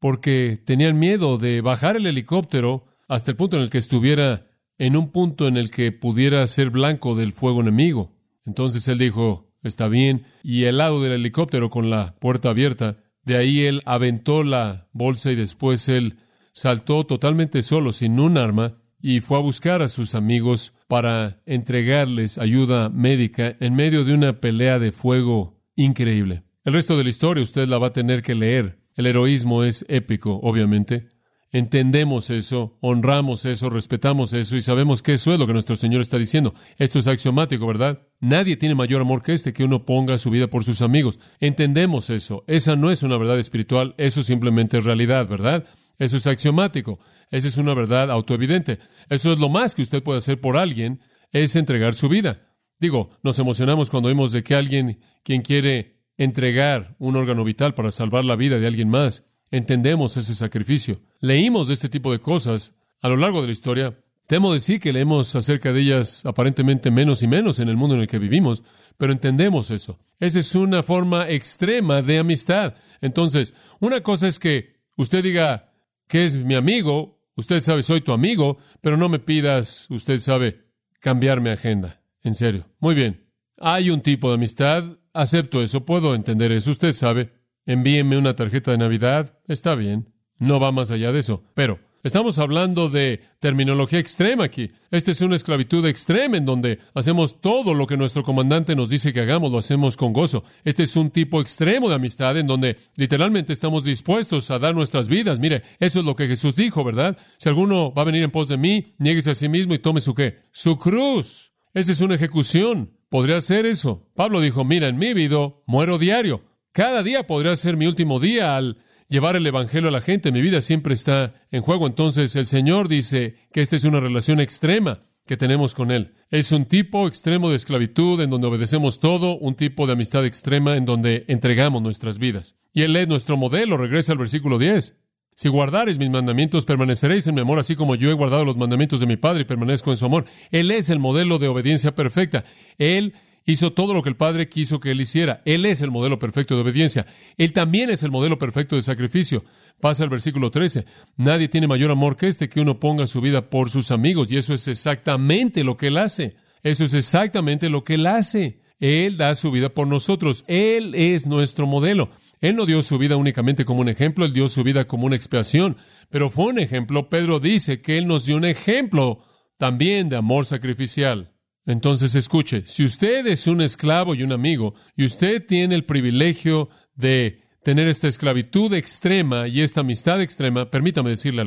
porque 0.06 0.56
tenían 0.64 1.00
miedo 1.00 1.36
de 1.36 1.60
bajar 1.62 1.96
el 1.96 2.06
helicóptero 2.06 2.86
hasta 3.08 3.32
el 3.32 3.36
punto 3.36 3.56
en 3.56 3.64
el 3.64 3.70
que 3.70 3.78
estuviera 3.78 4.46
en 4.78 4.94
un 4.94 5.10
punto 5.10 5.48
en 5.48 5.56
el 5.56 5.68
que 5.68 5.90
pudiera 5.90 6.46
ser 6.46 6.70
blanco 6.70 7.16
del 7.16 7.32
fuego 7.32 7.60
enemigo. 7.60 8.12
Entonces 8.44 8.86
él 8.86 8.98
dijo, 8.98 9.50
está 9.64 9.88
bien, 9.88 10.24
y 10.44 10.62
el 10.66 10.78
lado 10.78 11.02
del 11.02 11.10
helicóptero 11.10 11.70
con 11.70 11.90
la 11.90 12.14
puerta 12.20 12.50
abierta, 12.50 12.98
de 13.24 13.36
ahí 13.36 13.64
él 13.64 13.82
aventó 13.84 14.44
la 14.44 14.86
bolsa 14.92 15.32
y 15.32 15.34
después 15.34 15.88
él 15.88 16.20
saltó 16.52 17.04
totalmente 17.04 17.62
solo, 17.62 17.90
sin 17.90 18.20
un 18.20 18.38
arma, 18.38 18.76
y 19.00 19.18
fue 19.18 19.38
a 19.38 19.40
buscar 19.40 19.82
a 19.82 19.88
sus 19.88 20.14
amigos 20.14 20.72
para 20.86 21.42
entregarles 21.46 22.38
ayuda 22.38 22.90
médica 22.90 23.56
en 23.58 23.74
medio 23.74 24.04
de 24.04 24.14
una 24.14 24.40
pelea 24.40 24.78
de 24.78 24.92
fuego 24.92 25.64
increíble. 25.74 26.44
El 26.64 26.74
resto 26.74 26.96
de 26.96 27.02
la 27.02 27.10
historia 27.10 27.42
usted 27.42 27.66
la 27.66 27.78
va 27.78 27.88
a 27.88 27.92
tener 27.92 28.22
que 28.22 28.36
leer 28.36 28.85
el 28.96 29.06
heroísmo 29.06 29.62
es 29.62 29.84
épico, 29.88 30.40
obviamente. 30.42 31.08
Entendemos 31.52 32.28
eso, 32.30 32.76
honramos 32.80 33.44
eso, 33.44 33.70
respetamos 33.70 34.32
eso 34.32 34.56
y 34.56 34.62
sabemos 34.62 35.02
que 35.02 35.14
eso 35.14 35.32
es 35.32 35.38
lo 35.38 35.46
que 35.46 35.52
nuestro 35.52 35.76
Señor 35.76 36.00
está 36.00 36.18
diciendo. 36.18 36.54
Esto 36.76 36.98
es 36.98 37.06
axiomático, 37.06 37.66
¿verdad? 37.66 38.02
Nadie 38.20 38.56
tiene 38.56 38.74
mayor 38.74 39.00
amor 39.00 39.22
que 39.22 39.32
este, 39.32 39.52
que 39.52 39.64
uno 39.64 39.86
ponga 39.86 40.18
su 40.18 40.30
vida 40.30 40.48
por 40.48 40.64
sus 40.64 40.82
amigos. 40.82 41.18
Entendemos 41.38 42.10
eso. 42.10 42.44
Esa 42.46 42.74
no 42.74 42.90
es 42.90 43.02
una 43.02 43.16
verdad 43.16 43.38
espiritual, 43.38 43.94
eso 43.96 44.22
simplemente 44.22 44.78
es 44.78 44.84
realidad, 44.84 45.28
¿verdad? 45.28 45.64
Eso 45.98 46.16
es 46.16 46.26
axiomático. 46.26 46.98
Esa 47.30 47.48
es 47.48 47.56
una 47.56 47.74
verdad 47.74 48.10
autoevidente. 48.10 48.78
Eso 49.08 49.32
es 49.32 49.38
lo 49.38 49.48
más 49.48 49.74
que 49.74 49.82
usted 49.82 50.02
puede 50.02 50.18
hacer 50.18 50.40
por 50.40 50.56
alguien, 50.56 51.00
es 51.32 51.56
entregar 51.56 51.94
su 51.94 52.08
vida. 52.08 52.54
Digo, 52.78 53.10
nos 53.22 53.38
emocionamos 53.38 53.88
cuando 53.88 54.08
vemos 54.08 54.32
de 54.32 54.42
que 54.42 54.54
alguien 54.54 55.00
quien 55.22 55.42
quiere 55.42 55.95
entregar 56.18 56.96
un 56.98 57.16
órgano 57.16 57.44
vital 57.44 57.74
para 57.74 57.90
salvar 57.90 58.24
la 58.24 58.36
vida 58.36 58.58
de 58.58 58.66
alguien 58.66 58.88
más, 58.88 59.24
entendemos 59.50 60.16
ese 60.16 60.34
sacrificio. 60.34 61.00
Leímos 61.20 61.68
de 61.68 61.74
este 61.74 61.88
tipo 61.88 62.12
de 62.12 62.20
cosas 62.20 62.74
a 63.02 63.08
lo 63.08 63.16
largo 63.16 63.40
de 63.40 63.48
la 63.48 63.52
historia. 63.52 63.98
Temo 64.26 64.52
decir 64.52 64.80
que 64.80 64.92
leemos 64.92 65.34
acerca 65.36 65.72
de 65.72 65.80
ellas 65.80 66.26
aparentemente 66.26 66.90
menos 66.90 67.22
y 67.22 67.28
menos 67.28 67.58
en 67.60 67.68
el 67.68 67.76
mundo 67.76 67.94
en 67.94 68.00
el 68.00 68.08
que 68.08 68.18
vivimos, 68.18 68.64
pero 68.98 69.12
entendemos 69.12 69.70
eso. 69.70 69.98
Esa 70.18 70.40
es 70.40 70.54
una 70.54 70.82
forma 70.82 71.28
extrema 71.28 72.02
de 72.02 72.18
amistad. 72.18 72.74
Entonces, 73.00 73.54
una 73.78 74.00
cosa 74.00 74.26
es 74.26 74.38
que 74.38 74.74
usted 74.96 75.22
diga 75.22 75.72
que 76.08 76.24
es 76.24 76.36
mi 76.36 76.54
amigo, 76.54 77.20
usted 77.36 77.60
sabe, 77.62 77.82
soy 77.82 78.00
tu 78.00 78.12
amigo, 78.12 78.58
pero 78.80 78.96
no 78.96 79.08
me 79.08 79.18
pidas, 79.18 79.86
usted 79.90 80.20
sabe, 80.20 80.64
cambiar 81.00 81.40
mi 81.40 81.50
agenda. 81.50 82.02
En 82.22 82.34
serio. 82.34 82.66
Muy 82.80 82.94
bien. 82.96 83.24
Hay 83.58 83.90
un 83.90 84.00
tipo 84.00 84.28
de 84.28 84.34
amistad, 84.34 84.84
acepto 85.16 85.62
eso, 85.62 85.84
puedo 85.84 86.14
entender 86.14 86.52
eso, 86.52 86.70
usted 86.70 86.92
sabe. 86.92 87.32
Envíeme 87.66 88.16
una 88.16 88.36
tarjeta 88.36 88.70
de 88.70 88.78
Navidad, 88.78 89.38
está 89.48 89.74
bien. 89.74 90.12
No 90.38 90.60
va 90.60 90.70
más 90.70 90.90
allá 90.90 91.12
de 91.12 91.20
eso. 91.20 91.42
Pero 91.54 91.80
Estamos 92.06 92.38
hablando 92.38 92.88
de 92.88 93.20
terminología 93.40 93.98
extrema 93.98 94.44
aquí. 94.44 94.70
Esta 94.92 95.10
es 95.10 95.22
una 95.22 95.34
esclavitud 95.34 95.84
extrema 95.86 96.36
en 96.36 96.46
donde 96.46 96.78
hacemos 96.94 97.40
todo 97.40 97.74
lo 97.74 97.88
que 97.88 97.96
nuestro 97.96 98.22
comandante 98.22 98.76
nos 98.76 98.90
dice 98.90 99.12
que 99.12 99.18
hagamos, 99.18 99.50
lo 99.50 99.58
hacemos 99.58 99.96
con 99.96 100.12
gozo. 100.12 100.44
Este 100.62 100.84
es 100.84 100.94
un 100.94 101.10
tipo 101.10 101.40
extremo 101.40 101.88
de 101.88 101.96
amistad 101.96 102.38
en 102.38 102.46
donde 102.46 102.76
literalmente 102.94 103.52
estamos 103.52 103.82
dispuestos 103.82 104.52
a 104.52 104.60
dar 104.60 104.72
nuestras 104.72 105.08
vidas. 105.08 105.40
Mire, 105.40 105.64
eso 105.80 105.98
es 105.98 106.06
lo 106.06 106.14
que 106.14 106.28
Jesús 106.28 106.54
dijo, 106.54 106.84
¿verdad? 106.84 107.18
Si 107.38 107.48
alguno 107.48 107.92
va 107.92 108.02
a 108.02 108.04
venir 108.06 108.22
en 108.22 108.30
pos 108.30 108.46
de 108.46 108.56
mí, 108.56 108.94
nieguese 108.98 109.32
a 109.32 109.34
sí 109.34 109.48
mismo 109.48 109.74
y 109.74 109.80
tome 109.80 110.00
su 110.00 110.14
qué? 110.14 110.42
Su 110.52 110.78
cruz. 110.78 111.50
Esa 111.74 111.90
es 111.90 112.00
una 112.02 112.14
ejecución. 112.14 112.95
Podría 113.08 113.40
ser 113.40 113.66
eso. 113.66 114.08
Pablo 114.14 114.40
dijo, 114.40 114.64
mira, 114.64 114.88
en 114.88 114.98
mi 114.98 115.14
vida 115.14 115.52
muero 115.66 115.98
diario. 115.98 116.42
Cada 116.72 117.02
día 117.02 117.26
podría 117.26 117.56
ser 117.56 117.76
mi 117.76 117.86
último 117.86 118.20
día 118.20 118.56
al 118.56 118.78
llevar 119.08 119.36
el 119.36 119.46
Evangelio 119.46 119.88
a 119.88 119.92
la 119.92 120.00
gente. 120.00 120.32
Mi 120.32 120.40
vida 120.40 120.60
siempre 120.60 120.94
está 120.94 121.34
en 121.50 121.62
juego. 121.62 121.86
Entonces 121.86 122.36
el 122.36 122.46
Señor 122.46 122.88
dice 122.88 123.36
que 123.52 123.60
esta 123.60 123.76
es 123.76 123.84
una 123.84 124.00
relación 124.00 124.40
extrema 124.40 125.04
que 125.26 125.36
tenemos 125.36 125.74
con 125.74 125.90
Él. 125.90 126.14
Es 126.30 126.52
un 126.52 126.66
tipo 126.66 127.06
extremo 127.06 127.50
de 127.50 127.56
esclavitud 127.56 128.20
en 128.20 128.30
donde 128.30 128.46
obedecemos 128.48 129.00
todo, 129.00 129.38
un 129.38 129.54
tipo 129.54 129.86
de 129.86 129.94
amistad 129.94 130.24
extrema 130.24 130.76
en 130.76 130.84
donde 130.84 131.24
entregamos 131.28 131.82
nuestras 131.82 132.18
vidas. 132.18 132.56
Y 132.72 132.82
Él 132.82 132.94
es 132.96 133.08
nuestro 133.08 133.36
modelo. 133.36 133.76
Regresa 133.76 134.12
al 134.12 134.18
versículo 134.18 134.58
10. 134.58 134.94
Si 135.36 135.50
guardares 135.50 135.98
mis 135.98 136.08
mandamientos, 136.08 136.64
permaneceréis 136.64 137.26
en 137.26 137.34
mi 137.34 137.42
amor, 137.42 137.58
así 137.58 137.76
como 137.76 137.94
yo 137.94 138.10
he 138.10 138.14
guardado 138.14 138.46
los 138.46 138.56
mandamientos 138.56 139.00
de 139.00 139.06
mi 139.06 139.18
Padre 139.18 139.42
y 139.42 139.44
permanezco 139.44 139.90
en 139.90 139.98
su 139.98 140.06
amor. 140.06 140.24
Él 140.50 140.70
es 140.70 140.88
el 140.88 140.98
modelo 140.98 141.38
de 141.38 141.46
obediencia 141.46 141.94
perfecta. 141.94 142.42
Él 142.78 143.12
hizo 143.44 143.74
todo 143.74 143.92
lo 143.92 144.02
que 144.02 144.08
el 144.08 144.16
Padre 144.16 144.48
quiso 144.48 144.80
que 144.80 144.92
él 144.92 145.00
hiciera. 145.02 145.42
Él 145.44 145.66
es 145.66 145.82
el 145.82 145.90
modelo 145.90 146.18
perfecto 146.18 146.54
de 146.54 146.62
obediencia. 146.62 147.04
Él 147.36 147.52
también 147.52 147.90
es 147.90 148.02
el 148.02 148.10
modelo 148.10 148.38
perfecto 148.38 148.76
de 148.76 148.82
sacrificio. 148.82 149.44
Pasa 149.78 150.04
al 150.04 150.08
versículo 150.08 150.50
13. 150.50 150.86
Nadie 151.18 151.48
tiene 151.48 151.68
mayor 151.68 151.90
amor 151.90 152.16
que 152.16 152.28
este 152.28 152.48
que 152.48 152.62
uno 152.62 152.80
ponga 152.80 153.06
su 153.06 153.20
vida 153.20 153.50
por 153.50 153.68
sus 153.68 153.90
amigos. 153.90 154.32
Y 154.32 154.38
eso 154.38 154.54
es 154.54 154.66
exactamente 154.68 155.64
lo 155.64 155.76
que 155.76 155.88
él 155.88 155.98
hace. 155.98 156.36
Eso 156.62 156.84
es 156.84 156.94
exactamente 156.94 157.68
lo 157.68 157.84
que 157.84 157.96
él 157.96 158.06
hace. 158.06 158.60
Él 158.80 159.16
da 159.16 159.34
su 159.34 159.50
vida 159.50 159.70
por 159.70 159.86
nosotros. 159.86 160.44
Él 160.46 160.94
es 160.94 161.26
nuestro 161.26 161.66
modelo. 161.66 162.10
Él 162.40 162.56
no 162.56 162.66
dio 162.66 162.82
su 162.82 162.98
vida 162.98 163.16
únicamente 163.16 163.64
como 163.64 163.80
un 163.80 163.88
ejemplo, 163.88 164.24
él 164.24 164.32
dio 164.32 164.48
su 164.48 164.62
vida 164.62 164.86
como 164.86 165.06
una 165.06 165.16
expiación, 165.16 165.76
pero 166.10 166.28
fue 166.28 166.46
un 166.46 166.58
ejemplo. 166.58 167.08
Pedro 167.08 167.40
dice 167.40 167.80
que 167.80 167.98
él 167.98 168.06
nos 168.06 168.26
dio 168.26 168.36
un 168.36 168.44
ejemplo 168.44 169.24
también 169.56 170.08
de 170.08 170.16
amor 170.16 170.44
sacrificial. 170.44 171.32
Entonces 171.64 172.14
escuche, 172.14 172.62
si 172.66 172.84
usted 172.84 173.26
es 173.26 173.46
un 173.46 173.60
esclavo 173.60 174.14
y 174.14 174.22
un 174.22 174.32
amigo, 174.32 174.74
y 174.96 175.04
usted 175.04 175.44
tiene 175.44 175.74
el 175.74 175.84
privilegio 175.84 176.68
de 176.94 177.40
tener 177.64 177.88
esta 177.88 178.06
esclavitud 178.06 178.72
extrema 178.74 179.48
y 179.48 179.62
esta 179.62 179.80
amistad 179.80 180.20
extrema, 180.20 180.70
permítame 180.70 181.10
decirle 181.10 181.44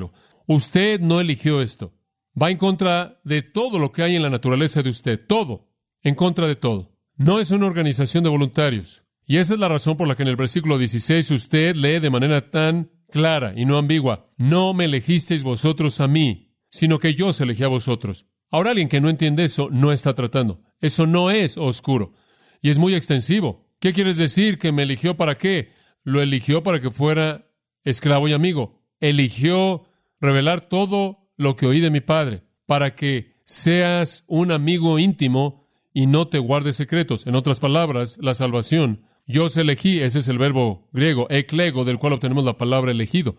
usted 0.47 0.99
no 0.99 1.21
eligió 1.21 1.61
esto. 1.61 1.93
Va 2.39 2.49
en 2.49 2.57
contra 2.57 3.21
de 3.23 3.41
todo 3.41 3.79
lo 3.79 3.91
que 3.91 4.03
hay 4.03 4.15
en 4.15 4.23
la 4.23 4.29
naturaleza 4.29 4.81
de 4.81 4.89
usted, 4.89 5.25
todo, 5.25 5.69
en 6.01 6.15
contra 6.15 6.47
de 6.47 6.55
todo. 6.55 6.98
No 7.19 7.41
es 7.41 7.51
una 7.51 7.65
organización 7.65 8.23
de 8.23 8.29
voluntarios. 8.29 9.03
Y 9.25 9.37
esa 9.37 9.53
es 9.53 9.59
la 9.59 9.67
razón 9.67 9.97
por 9.97 10.07
la 10.07 10.15
que 10.15 10.23
en 10.23 10.29
el 10.29 10.37
versículo 10.37 10.77
16 10.77 11.31
usted 11.31 11.75
lee 11.75 11.99
de 11.99 12.09
manera 12.09 12.49
tan 12.49 12.91
clara 13.11 13.51
y 13.57 13.65
no 13.65 13.77
ambigua, 13.77 14.31
no 14.37 14.73
me 14.73 14.85
elegisteis 14.85 15.43
vosotros 15.43 15.99
a 15.99 16.07
mí, 16.07 16.55
sino 16.69 16.97
que 16.97 17.15
yo 17.15 17.27
os 17.27 17.41
elegí 17.41 17.61
a 17.65 17.67
vosotros. 17.67 18.25
Ahora 18.49 18.69
alguien 18.69 18.87
que 18.87 19.01
no 19.01 19.09
entiende 19.09 19.43
eso 19.43 19.67
no 19.69 19.91
está 19.91 20.15
tratando. 20.15 20.61
Eso 20.79 21.07
no 21.07 21.29
es 21.29 21.57
oscuro. 21.57 22.13
Y 22.61 22.69
es 22.69 22.79
muy 22.79 22.95
extensivo. 22.95 23.67
¿Qué 23.81 23.91
quieres 23.91 24.15
decir? 24.15 24.57
¿Que 24.57 24.71
me 24.71 24.83
eligió 24.83 25.17
para 25.17 25.37
qué? 25.37 25.73
Lo 26.03 26.21
eligió 26.21 26.63
para 26.63 26.79
que 26.79 26.89
fuera 26.89 27.51
esclavo 27.83 28.29
y 28.29 28.33
amigo. 28.33 28.81
Eligió 29.01 29.83
revelar 30.21 30.61
todo 30.61 31.29
lo 31.35 31.57
que 31.57 31.65
oí 31.65 31.81
de 31.81 31.91
mi 31.91 31.99
padre, 31.99 32.43
para 32.65 32.95
que 32.95 33.33
seas 33.43 34.23
un 34.27 34.53
amigo 34.53 34.99
íntimo 34.99 35.58
y 35.93 36.07
no 36.07 36.27
te 36.27 36.39
guardes 36.39 36.75
secretos. 36.75 37.25
En 37.27 37.35
otras 37.35 37.59
palabras, 37.59 38.17
la 38.21 38.35
salvación. 38.35 39.05
Yo 39.25 39.45
os 39.45 39.57
elegí, 39.57 39.99
ese 39.99 40.19
es 40.19 40.27
el 40.27 40.37
verbo 40.37 40.89
griego, 40.91 41.27
eklego, 41.29 41.85
del 41.85 41.99
cual 41.99 42.13
obtenemos 42.13 42.43
la 42.43 42.57
palabra 42.57 42.91
elegido. 42.91 43.37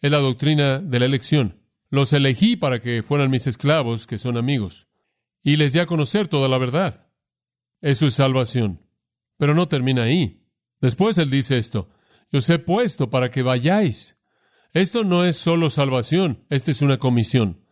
Es 0.00 0.10
la 0.10 0.18
doctrina 0.18 0.78
de 0.78 1.00
la 1.00 1.06
elección. 1.06 1.60
Los 1.90 2.12
elegí 2.12 2.56
para 2.56 2.80
que 2.80 3.02
fueran 3.02 3.30
mis 3.30 3.46
esclavos, 3.46 4.06
que 4.06 4.18
son 4.18 4.36
amigos, 4.36 4.88
y 5.42 5.56
les 5.56 5.72
di 5.72 5.78
a 5.78 5.86
conocer 5.86 6.28
toda 6.28 6.48
la 6.48 6.58
verdad. 6.58 7.08
Eso 7.80 8.06
es 8.06 8.14
salvación. 8.14 8.80
Pero 9.36 9.54
no 9.54 9.68
termina 9.68 10.04
ahí. 10.04 10.44
Después 10.80 11.18
él 11.18 11.30
dice 11.30 11.58
esto, 11.58 11.88
yo 12.30 12.38
os 12.38 12.50
he 12.50 12.58
puesto 12.58 13.10
para 13.10 13.30
que 13.30 13.42
vayáis. 13.42 14.16
Esto 14.72 15.04
no 15.04 15.24
es 15.24 15.36
solo 15.36 15.70
salvación, 15.70 16.44
esta 16.50 16.70
es 16.70 16.82
una 16.82 16.98
comisión. 16.98 17.64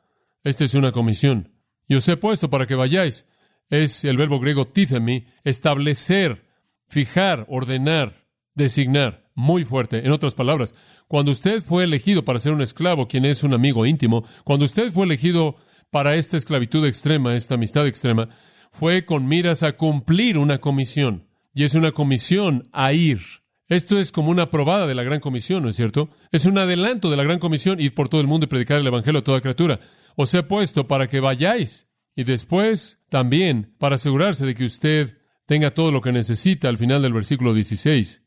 Esta 0.45 0.64
es 0.64 0.75
una 0.75 0.93
comisión. 0.93 1.52
Yo 1.88 1.99
os 1.99 2.09
he 2.09 2.17
puesto 2.17 2.50
para 2.50 2.67
que 2.67 2.75
vayáis. 2.75 3.26
Es 3.73 4.05
el 4.05 4.19
verbo 4.19 4.38
griego 4.38 4.67
tithemi, 4.67 5.25
establecer, 5.45 6.45
fijar, 6.88 7.47
ordenar, 7.49 8.26
designar. 8.55 9.31
Muy 9.35 9.64
fuerte. 9.64 10.05
En 10.05 10.12
otras 10.12 10.35
palabras, 10.35 10.75
cuando 11.09 11.31
usted 11.31 11.62
fue 11.62 11.85
elegido 11.85 12.23
para 12.23 12.38
ser 12.38 12.52
un 12.52 12.61
esclavo, 12.61 13.09
quien 13.09 13.25
es 13.25 13.43
un 13.43 13.55
amigo 13.55 13.87
íntimo, 13.87 14.26
cuando 14.45 14.67
usted 14.67 14.93
fue 14.93 15.07
elegido 15.07 15.57
para 15.91 16.17
esta 16.17 16.37
esclavitud 16.37 16.85
extrema, 16.85 17.35
esta 17.35 17.55
amistad 17.55 17.87
extrema, 17.87 18.29
fue 18.73 19.07
con 19.07 19.26
miras 19.26 19.62
a 19.62 19.73
cumplir 19.73 20.37
una 20.37 20.59
comisión. 20.59 21.26
Y 21.55 21.64
es 21.64 21.75
una 21.75 21.93
comisión 21.93 22.69
a 22.73 22.93
ir. 22.93 23.23
Esto 23.69 23.99
es 23.99 24.12
como 24.12 24.31
una 24.31 24.50
probada 24.50 24.87
de 24.87 24.95
la 24.95 25.02
gran 25.02 25.21
comisión, 25.21 25.62
¿no 25.62 25.71
es 25.71 25.76
cierto? 25.76 26.11
Es 26.31 26.45
un 26.45 26.59
adelanto 26.59 27.11
de 27.11 27.17
la 27.17 27.25
gran 27.25 27.38
comisión, 27.38 27.81
ir 27.81 27.95
por 27.95 28.11
todo 28.11 28.21
el 28.21 28.26
mundo 28.26 28.45
y 28.45 28.49
predicar 28.49 28.79
el 28.79 28.87
Evangelio 28.87 29.21
a 29.21 29.25
toda 29.25 29.41
criatura. 29.41 29.81
Os 30.14 30.35
he 30.35 30.43
puesto 30.43 30.87
para 30.87 31.09
que 31.09 31.21
vayáis 31.21 31.87
y 32.14 32.25
después 32.25 33.00
también 33.09 33.75
para 33.78 33.97
asegurarse 33.97 34.47
de 34.47 34.54
que 34.54 34.64
usted 34.64 35.19
tenga 35.47 35.73
todo 35.73 35.92
lo 35.92 36.00
que 36.00 36.12
necesita 36.12 36.69
al 36.69 36.78
final 36.78 37.02
del 37.02 37.12
versículo 37.12 37.54
16. 37.54 38.23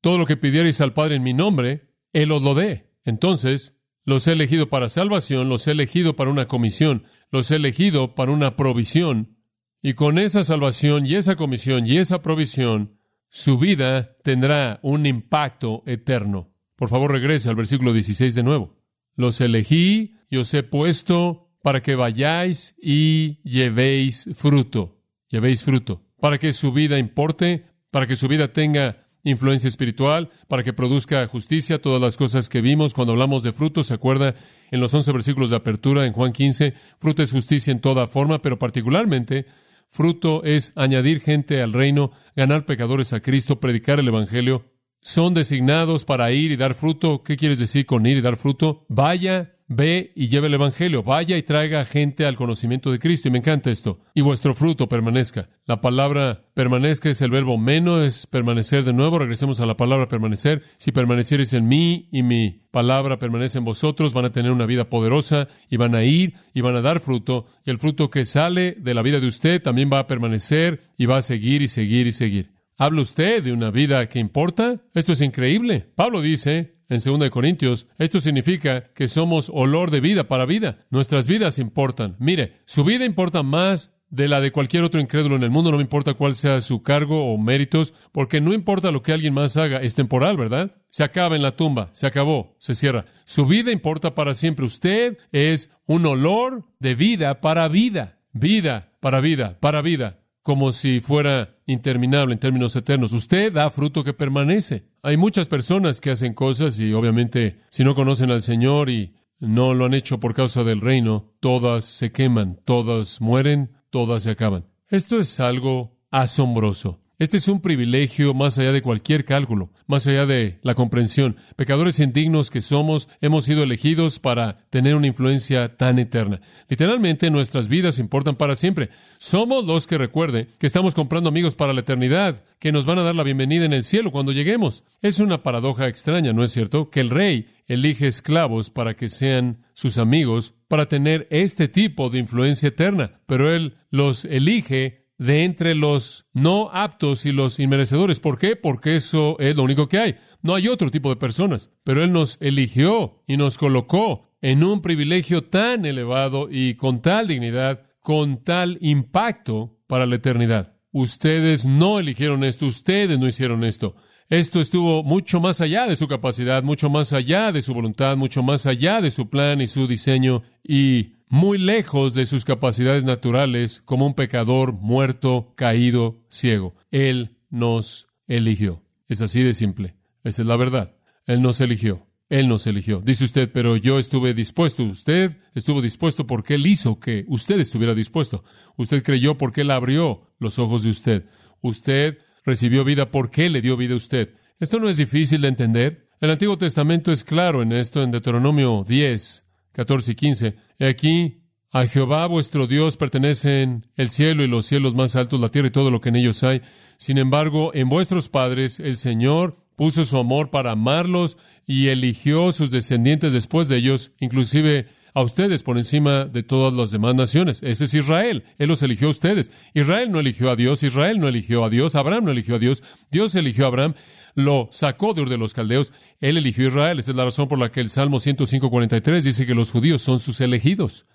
Todo 0.00 0.18
lo 0.18 0.26
que 0.26 0.36
pidierais 0.36 0.80
al 0.80 0.92
Padre 0.92 1.16
en 1.16 1.22
mi 1.22 1.34
nombre, 1.34 1.94
él 2.12 2.30
os 2.30 2.42
lo 2.42 2.54
dé. 2.54 2.94
Entonces, 3.04 3.74
los 4.04 4.26
he 4.26 4.32
elegido 4.32 4.68
para 4.68 4.88
salvación, 4.88 5.48
los 5.48 5.66
he 5.66 5.72
elegido 5.72 6.14
para 6.16 6.30
una 6.30 6.46
comisión, 6.46 7.04
los 7.30 7.50
he 7.50 7.56
elegido 7.56 8.14
para 8.14 8.32
una 8.32 8.56
provisión. 8.56 9.38
Y 9.82 9.94
con 9.94 10.18
esa 10.18 10.44
salvación 10.44 11.06
y 11.06 11.14
esa 11.14 11.36
comisión 11.36 11.86
y 11.86 11.98
esa 11.98 12.22
provisión, 12.22 12.98
su 13.28 13.58
vida 13.58 14.16
tendrá 14.22 14.80
un 14.82 15.06
impacto 15.06 15.82
eterno. 15.86 16.54
Por 16.76 16.88
favor, 16.88 17.12
regrese 17.12 17.48
al 17.48 17.56
versículo 17.56 17.92
16 17.92 18.34
de 18.34 18.42
nuevo. 18.42 18.76
Los 19.14 19.40
elegí 19.40 20.16
y 20.30 20.36
os 20.36 20.52
he 20.54 20.62
puesto 20.62 21.47
para 21.62 21.82
que 21.82 21.94
vayáis 21.94 22.74
y 22.80 23.40
llevéis 23.42 24.28
fruto. 24.34 25.02
Llevéis 25.28 25.64
fruto. 25.64 26.04
Para 26.20 26.38
que 26.38 26.52
su 26.52 26.72
vida 26.72 26.98
importe, 26.98 27.66
para 27.90 28.06
que 28.06 28.16
su 28.16 28.28
vida 28.28 28.52
tenga 28.52 29.08
influencia 29.24 29.68
espiritual, 29.68 30.30
para 30.48 30.62
que 30.62 30.72
produzca 30.72 31.26
justicia, 31.26 31.80
todas 31.80 32.00
las 32.00 32.16
cosas 32.16 32.48
que 32.48 32.60
vimos 32.60 32.94
cuando 32.94 33.12
hablamos 33.12 33.42
de 33.42 33.52
frutos, 33.52 33.86
¿se 33.86 33.94
acuerda? 33.94 34.34
En 34.70 34.80
los 34.80 34.94
once 34.94 35.12
versículos 35.12 35.50
de 35.50 35.56
apertura 35.56 36.06
en 36.06 36.12
Juan 36.12 36.32
15, 36.32 36.74
fruto 36.98 37.22
es 37.22 37.32
justicia 37.32 37.70
en 37.70 37.80
toda 37.80 38.06
forma, 38.06 38.40
pero 38.40 38.58
particularmente 38.58 39.46
fruto 39.88 40.44
es 40.44 40.72
añadir 40.76 41.20
gente 41.20 41.62
al 41.62 41.72
reino, 41.72 42.12
ganar 42.36 42.66
pecadores 42.66 43.12
a 43.12 43.20
Cristo, 43.20 43.60
predicar 43.60 43.98
el 43.98 44.08
Evangelio. 44.08 44.64
Son 45.00 45.34
designados 45.34 46.04
para 46.04 46.30
ir 46.32 46.50
y 46.50 46.56
dar 46.56 46.74
fruto. 46.74 47.22
¿Qué 47.22 47.36
quieres 47.36 47.58
decir 47.58 47.86
con 47.86 48.04
ir 48.06 48.18
y 48.18 48.20
dar 48.20 48.36
fruto? 48.36 48.84
Vaya 48.88 49.57
ve 49.68 50.12
y 50.16 50.28
lleve 50.28 50.48
el 50.48 50.54
Evangelio, 50.54 51.02
vaya 51.02 51.36
y 51.36 51.42
traiga 51.42 51.84
gente 51.84 52.26
al 52.26 52.36
conocimiento 52.36 52.90
de 52.90 52.98
Cristo. 52.98 53.28
Y 53.28 53.30
me 53.30 53.38
encanta 53.38 53.70
esto. 53.70 54.00
Y 54.14 54.22
vuestro 54.22 54.54
fruto 54.54 54.88
permanezca. 54.88 55.48
La 55.66 55.80
palabra 55.80 56.46
permanezca 56.54 57.10
es 57.10 57.20
el 57.20 57.30
verbo 57.30 57.58
menos, 57.58 58.04
es 58.04 58.26
permanecer 58.26 58.84
de 58.84 58.92
nuevo. 58.92 59.18
Regresemos 59.18 59.60
a 59.60 59.66
la 59.66 59.76
palabra 59.76 60.08
permanecer. 60.08 60.62
Si 60.78 60.90
permaneciereis 60.90 61.52
en 61.52 61.68
mí 61.68 62.08
y 62.10 62.22
mi 62.22 62.62
palabra 62.70 63.18
permanece 63.18 63.58
en 63.58 63.64
vosotros, 63.64 64.14
van 64.14 64.24
a 64.24 64.32
tener 64.32 64.50
una 64.50 64.66
vida 64.66 64.88
poderosa 64.88 65.48
y 65.68 65.76
van 65.76 65.94
a 65.94 66.02
ir 66.02 66.34
y 66.54 66.62
van 66.62 66.76
a 66.76 66.80
dar 66.80 67.00
fruto. 67.00 67.46
Y 67.64 67.70
el 67.70 67.78
fruto 67.78 68.10
que 68.10 68.24
sale 68.24 68.76
de 68.78 68.94
la 68.94 69.02
vida 69.02 69.20
de 69.20 69.26
usted 69.26 69.62
también 69.62 69.90
va 69.92 70.00
a 70.00 70.06
permanecer 70.06 70.80
y 70.96 71.06
va 71.06 71.18
a 71.18 71.22
seguir 71.22 71.62
y 71.62 71.68
seguir 71.68 72.06
y 72.06 72.12
seguir. 72.12 72.58
¿Habla 72.80 73.00
usted 73.00 73.42
de 73.42 73.52
una 73.52 73.72
vida 73.72 74.08
que 74.08 74.20
importa? 74.20 74.80
Esto 74.94 75.12
es 75.12 75.20
increíble. 75.20 75.90
Pablo 75.96 76.22
dice 76.22 76.77
en 76.88 77.00
2 77.02 77.30
Corintios, 77.30 77.86
esto 77.98 78.20
significa 78.20 78.84
que 78.94 79.08
somos 79.08 79.50
olor 79.52 79.90
de 79.90 80.00
vida 80.00 80.24
para 80.24 80.46
vida. 80.46 80.86
Nuestras 80.90 81.26
vidas 81.26 81.58
importan. 81.58 82.16
Mire, 82.18 82.54
su 82.64 82.84
vida 82.84 83.04
importa 83.04 83.42
más 83.42 83.90
de 84.10 84.26
la 84.26 84.40
de 84.40 84.52
cualquier 84.52 84.84
otro 84.84 85.00
incrédulo 85.00 85.36
en 85.36 85.42
el 85.42 85.50
mundo, 85.50 85.70
no 85.70 85.76
me 85.76 85.82
importa 85.82 86.14
cuál 86.14 86.34
sea 86.34 86.62
su 86.62 86.82
cargo 86.82 87.30
o 87.30 87.36
méritos, 87.36 87.92
porque 88.10 88.40
no 88.40 88.54
importa 88.54 88.90
lo 88.90 89.02
que 89.02 89.12
alguien 89.12 89.34
más 89.34 89.58
haga, 89.58 89.82
es 89.82 89.94
temporal, 89.94 90.38
¿verdad? 90.38 90.76
Se 90.88 91.04
acaba 91.04 91.36
en 91.36 91.42
la 91.42 91.56
tumba, 91.56 91.90
se 91.92 92.06
acabó, 92.06 92.56
se 92.58 92.74
cierra. 92.74 93.04
Su 93.26 93.44
vida 93.44 93.70
importa 93.70 94.14
para 94.14 94.32
siempre. 94.32 94.64
Usted 94.64 95.18
es 95.30 95.70
un 95.86 96.06
olor 96.06 96.64
de 96.78 96.94
vida 96.94 97.42
para 97.42 97.68
vida, 97.68 98.18
vida 98.32 98.92
para 99.00 99.20
vida, 99.20 99.58
para 99.60 99.82
vida 99.82 100.18
como 100.48 100.72
si 100.72 101.00
fuera 101.00 101.58
interminable 101.66 102.32
en 102.32 102.40
términos 102.40 102.74
eternos. 102.74 103.12
Usted 103.12 103.52
da 103.52 103.68
fruto 103.68 104.02
que 104.02 104.14
permanece. 104.14 104.87
Hay 105.02 105.16
muchas 105.16 105.46
personas 105.46 106.00
que 106.00 106.10
hacen 106.10 106.34
cosas 106.34 106.78
y 106.80 106.92
obviamente 106.92 107.60
si 107.68 107.84
no 107.84 107.94
conocen 107.94 108.30
al 108.30 108.42
Señor 108.42 108.90
y 108.90 109.14
no 109.38 109.72
lo 109.72 109.84
han 109.84 109.94
hecho 109.94 110.18
por 110.18 110.34
causa 110.34 110.64
del 110.64 110.80
reino, 110.80 111.32
todas 111.40 111.84
se 111.84 112.10
queman, 112.10 112.60
todas 112.64 113.20
mueren, 113.20 113.72
todas 113.90 114.24
se 114.24 114.30
acaban. 114.30 114.66
Esto 114.88 115.20
es 115.20 115.38
algo 115.38 115.96
asombroso. 116.10 117.00
Este 117.20 117.38
es 117.38 117.48
un 117.48 117.60
privilegio 117.60 118.32
más 118.32 118.58
allá 118.58 118.70
de 118.70 118.80
cualquier 118.80 119.24
cálculo, 119.24 119.72
más 119.88 120.06
allá 120.06 120.24
de 120.24 120.60
la 120.62 120.76
comprensión. 120.76 121.36
Pecadores 121.56 121.98
indignos 121.98 122.48
que 122.48 122.60
somos, 122.60 123.08
hemos 123.20 123.44
sido 123.44 123.64
elegidos 123.64 124.20
para 124.20 124.58
tener 124.70 124.94
una 124.94 125.08
influencia 125.08 125.76
tan 125.76 125.98
eterna. 125.98 126.40
Literalmente 126.68 127.32
nuestras 127.32 127.66
vidas 127.66 127.98
importan 127.98 128.36
para 128.36 128.54
siempre. 128.54 128.90
Somos 129.18 129.64
los 129.64 129.88
que 129.88 129.98
recuerde 129.98 130.46
que 130.60 130.68
estamos 130.68 130.94
comprando 130.94 131.28
amigos 131.28 131.56
para 131.56 131.72
la 131.72 131.80
eternidad, 131.80 132.44
que 132.60 132.70
nos 132.70 132.86
van 132.86 133.00
a 133.00 133.02
dar 133.02 133.16
la 133.16 133.24
bienvenida 133.24 133.64
en 133.64 133.72
el 133.72 133.82
cielo 133.82 134.12
cuando 134.12 134.30
lleguemos. 134.30 134.84
Es 135.02 135.18
una 135.18 135.42
paradoja 135.42 135.88
extraña, 135.88 136.32
¿no 136.32 136.44
es 136.44 136.52
cierto? 136.52 136.88
Que 136.88 137.00
el 137.00 137.10
rey 137.10 137.48
elige 137.66 138.06
esclavos 138.06 138.70
para 138.70 138.94
que 138.94 139.08
sean 139.08 139.64
sus 139.72 139.98
amigos, 139.98 140.54
para 140.68 140.86
tener 140.86 141.26
este 141.30 141.66
tipo 141.66 142.10
de 142.10 142.20
influencia 142.20 142.68
eterna, 142.68 143.20
pero 143.26 143.52
él 143.52 143.74
los 143.90 144.24
elige 144.24 145.07
de 145.18 145.44
entre 145.44 145.74
los 145.74 146.26
no 146.32 146.70
aptos 146.72 147.26
y 147.26 147.32
los 147.32 147.58
inmerecedores. 147.58 148.20
¿Por 148.20 148.38
qué? 148.38 148.56
Porque 148.56 148.96
eso 148.96 149.36
es 149.40 149.56
lo 149.56 149.64
único 149.64 149.88
que 149.88 149.98
hay. 149.98 150.16
No 150.42 150.54
hay 150.54 150.68
otro 150.68 150.90
tipo 150.90 151.10
de 151.10 151.16
personas. 151.16 151.70
Pero 151.84 152.02
Él 152.02 152.12
nos 152.12 152.38
eligió 152.40 153.22
y 153.26 153.36
nos 153.36 153.58
colocó 153.58 154.30
en 154.40 154.62
un 154.62 154.80
privilegio 154.80 155.44
tan 155.44 155.84
elevado 155.84 156.48
y 156.50 156.74
con 156.74 157.02
tal 157.02 157.26
dignidad, 157.26 157.82
con 158.00 158.44
tal 158.44 158.78
impacto 158.80 159.76
para 159.88 160.06
la 160.06 160.16
eternidad. 160.16 160.76
Ustedes 160.92 161.64
no 161.64 161.98
eligieron 161.98 162.44
esto, 162.44 162.66
ustedes 162.66 163.18
no 163.18 163.26
hicieron 163.26 163.64
esto. 163.64 163.96
Esto 164.30 164.60
estuvo 164.60 165.02
mucho 165.02 165.40
más 165.40 165.60
allá 165.60 165.86
de 165.86 165.96
su 165.96 166.06
capacidad, 166.06 166.62
mucho 166.62 166.90
más 166.90 167.12
allá 167.12 167.50
de 167.50 167.62
su 167.62 167.72
voluntad, 167.72 168.16
mucho 168.16 168.42
más 168.42 168.66
allá 168.66 169.00
de 169.00 169.10
su 169.10 169.28
plan 169.30 169.60
y 169.60 169.66
su 169.66 169.86
diseño. 169.86 170.42
Y 170.62 171.14
muy 171.28 171.58
lejos 171.58 172.14
de 172.14 172.26
sus 172.26 172.44
capacidades 172.44 173.04
naturales 173.04 173.82
como 173.84 174.06
un 174.06 174.14
pecador 174.14 174.72
muerto, 174.72 175.52
caído, 175.56 176.24
ciego. 176.28 176.74
Él 176.90 177.36
nos 177.50 178.08
eligió. 178.26 178.82
Es 179.08 179.22
así 179.22 179.42
de 179.42 179.54
simple. 179.54 179.96
Esa 180.24 180.42
es 180.42 180.48
la 180.48 180.56
verdad. 180.56 180.96
Él 181.26 181.42
nos 181.42 181.60
eligió. 181.60 182.06
Él 182.28 182.48
nos 182.48 182.66
eligió. 182.66 183.00
Dice 183.00 183.24
usted, 183.24 183.50
pero 183.50 183.76
yo 183.76 183.98
estuve 183.98 184.34
dispuesto. 184.34 184.84
Usted 184.84 185.38
estuvo 185.54 185.80
dispuesto 185.80 186.26
porque 186.26 186.54
Él 186.54 186.66
hizo 186.66 187.00
que 187.00 187.24
usted 187.28 187.58
estuviera 187.58 187.94
dispuesto. 187.94 188.44
Usted 188.76 189.02
creyó 189.02 189.38
porque 189.38 189.62
Él 189.62 189.70
abrió 189.70 190.22
los 190.38 190.58
ojos 190.58 190.82
de 190.82 190.90
usted. 190.90 191.24
Usted 191.62 192.18
recibió 192.44 192.84
vida 192.84 193.10
porque 193.10 193.46
Él 193.46 193.54
le 193.54 193.62
dio 193.62 193.76
vida 193.76 193.94
a 193.94 193.96
usted. 193.96 194.34
Esto 194.60 194.78
no 194.78 194.88
es 194.88 194.98
difícil 194.98 195.40
de 195.40 195.48
entender. 195.48 196.08
El 196.20 196.30
Antiguo 196.30 196.58
Testamento 196.58 197.12
es 197.12 197.24
claro 197.24 197.62
en 197.62 197.72
esto, 197.72 198.02
en 198.02 198.10
Deuteronomio 198.10 198.84
10, 198.86 199.44
14 199.78 200.10
y 200.10 200.14
15. 200.16 200.56
Y 200.80 200.84
aquí 200.86 201.44
a 201.70 201.86
Jehová 201.86 202.26
vuestro 202.26 202.66
Dios 202.66 202.96
pertenecen 202.96 203.86
el 203.94 204.10
cielo 204.10 204.42
y 204.42 204.48
los 204.48 204.66
cielos 204.66 204.96
más 204.96 205.14
altos, 205.14 205.40
la 205.40 205.50
tierra 205.50 205.68
y 205.68 205.70
todo 205.70 205.92
lo 205.92 206.00
que 206.00 206.08
en 206.08 206.16
ellos 206.16 206.42
hay. 206.42 206.62
Sin 206.96 207.16
embargo, 207.16 207.70
en 207.74 207.88
vuestros 207.88 208.28
padres 208.28 208.80
el 208.80 208.96
Señor 208.96 209.64
puso 209.76 210.02
su 210.02 210.18
amor 210.18 210.50
para 210.50 210.72
amarlos 210.72 211.36
y 211.64 211.90
eligió 211.90 212.50
sus 212.50 212.72
descendientes 212.72 213.32
después 213.32 213.68
de 213.68 213.76
ellos, 213.76 214.10
inclusive 214.18 214.88
a 215.14 215.22
ustedes 215.22 215.62
por 215.62 215.78
encima 215.78 216.24
de 216.24 216.42
todas 216.42 216.74
las 216.74 216.90
demás 216.90 217.14
naciones. 217.14 217.62
Ese 217.62 217.84
es 217.84 217.94
Israel. 217.94 218.44
Él 218.58 218.68
los 218.68 218.82
eligió 218.82 219.08
a 219.08 219.10
ustedes. 219.10 219.50
Israel 219.74 220.10
no 220.10 220.20
eligió 220.20 220.50
a 220.50 220.56
Dios, 220.56 220.82
Israel 220.82 221.18
no 221.18 221.28
eligió 221.28 221.64
a 221.64 221.70
Dios, 221.70 221.94
Abraham 221.94 222.26
no 222.26 222.30
eligió 222.30 222.56
a 222.56 222.58
Dios, 222.58 222.82
Dios 223.10 223.34
eligió 223.34 223.64
a 223.64 223.68
Abraham, 223.68 223.94
lo 224.34 224.68
sacó 224.72 225.14
de 225.14 225.22
Ur 225.22 225.28
de 225.28 225.38
los 225.38 225.54
Caldeos, 225.54 225.92
él 226.20 226.36
eligió 226.36 226.66
a 226.66 226.68
Israel. 226.68 226.98
Esa 226.98 227.10
es 227.10 227.16
la 227.16 227.24
razón 227.24 227.48
por 227.48 227.58
la 227.58 227.70
que 227.70 227.80
el 227.80 227.90
Salmo 227.90 228.18
105.43 228.18 229.22
dice 229.22 229.46
que 229.46 229.54
los 229.54 229.70
judíos 229.70 230.02
son 230.02 230.18
sus 230.18 230.40
elegidos. 230.40 231.06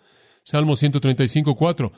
Salmo 0.44 0.74
135.4. 0.74 1.92